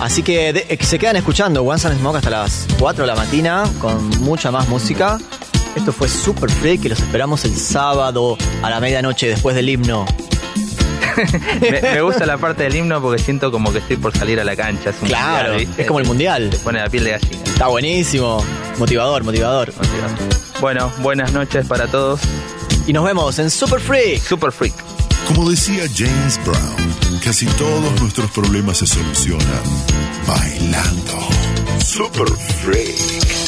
Así 0.00 0.22
que, 0.22 0.52
de- 0.52 0.66
eh, 0.68 0.78
se 0.82 0.98
quedan 0.98 1.16
escuchando 1.16 1.62
Wax 1.62 1.86
and 1.86 1.98
Smoke 2.00 2.16
hasta 2.18 2.30
las 2.30 2.66
4 2.78 3.04
de 3.04 3.06
la 3.06 3.16
mañana 3.16 3.62
con 3.80 4.08
mucha 4.20 4.50
más 4.50 4.68
música. 4.68 5.18
Esto 5.76 5.92
fue 5.92 6.08
Super 6.08 6.50
Freak 6.50 6.84
y 6.84 6.88
los 6.88 7.00
esperamos 7.00 7.44
el 7.44 7.56
sábado 7.56 8.36
a 8.62 8.70
la 8.70 8.80
medianoche 8.80 9.28
después 9.28 9.56
del 9.56 9.68
himno. 9.68 10.04
me, 11.60 11.80
me 11.80 12.00
gusta 12.02 12.26
la 12.26 12.38
parte 12.38 12.64
del 12.64 12.76
himno 12.76 13.00
porque 13.00 13.22
siento 13.22 13.50
como 13.50 13.72
que 13.72 13.78
estoy 13.78 13.96
por 13.96 14.16
salir 14.16 14.40
a 14.40 14.44
la 14.44 14.56
cancha. 14.56 14.90
Es 14.90 14.96
Claro, 14.96 15.54
es 15.54 15.86
como 15.86 16.00
el 16.00 16.06
mundial. 16.06 16.50
Te 16.50 16.58
pone 16.58 16.80
la 16.80 16.88
piel 16.88 17.04
de 17.04 17.10
gallina. 17.12 17.42
Está 17.44 17.68
buenísimo. 17.68 18.44
Motivador, 18.78 19.24
motivador. 19.24 19.72
Bueno, 20.60 20.90
buenas 21.00 21.32
noches 21.32 21.66
para 21.66 21.86
todos. 21.86 22.20
Y 22.86 22.92
nos 22.92 23.04
vemos 23.04 23.38
en 23.38 23.50
Super 23.50 23.80
Freak. 23.80 24.20
Super 24.22 24.52
Freak. 24.52 24.74
Como 25.28 25.48
decía 25.48 25.84
James 25.96 26.38
Brown, 26.44 27.20
casi 27.22 27.46
todos 27.46 28.00
nuestros 28.00 28.30
problemas 28.30 28.78
se 28.78 28.86
solucionan 28.86 29.62
bailando. 30.26 31.28
Super 31.78 32.28
Freak. 32.62 33.43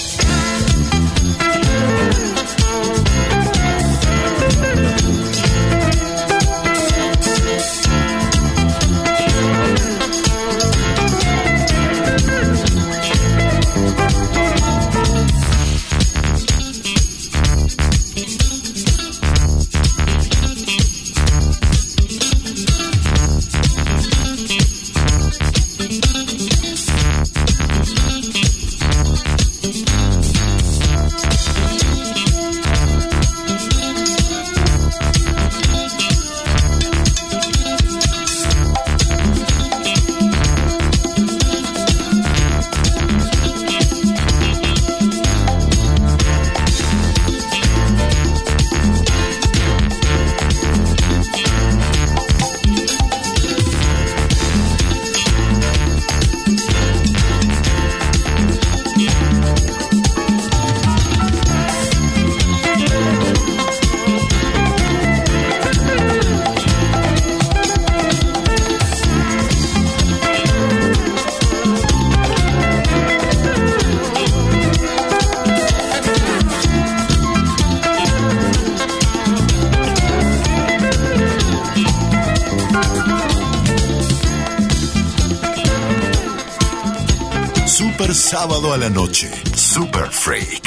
La 88.87 88.91
noche. 88.91 89.29
Super 89.55 90.09
Freak. 90.11 90.66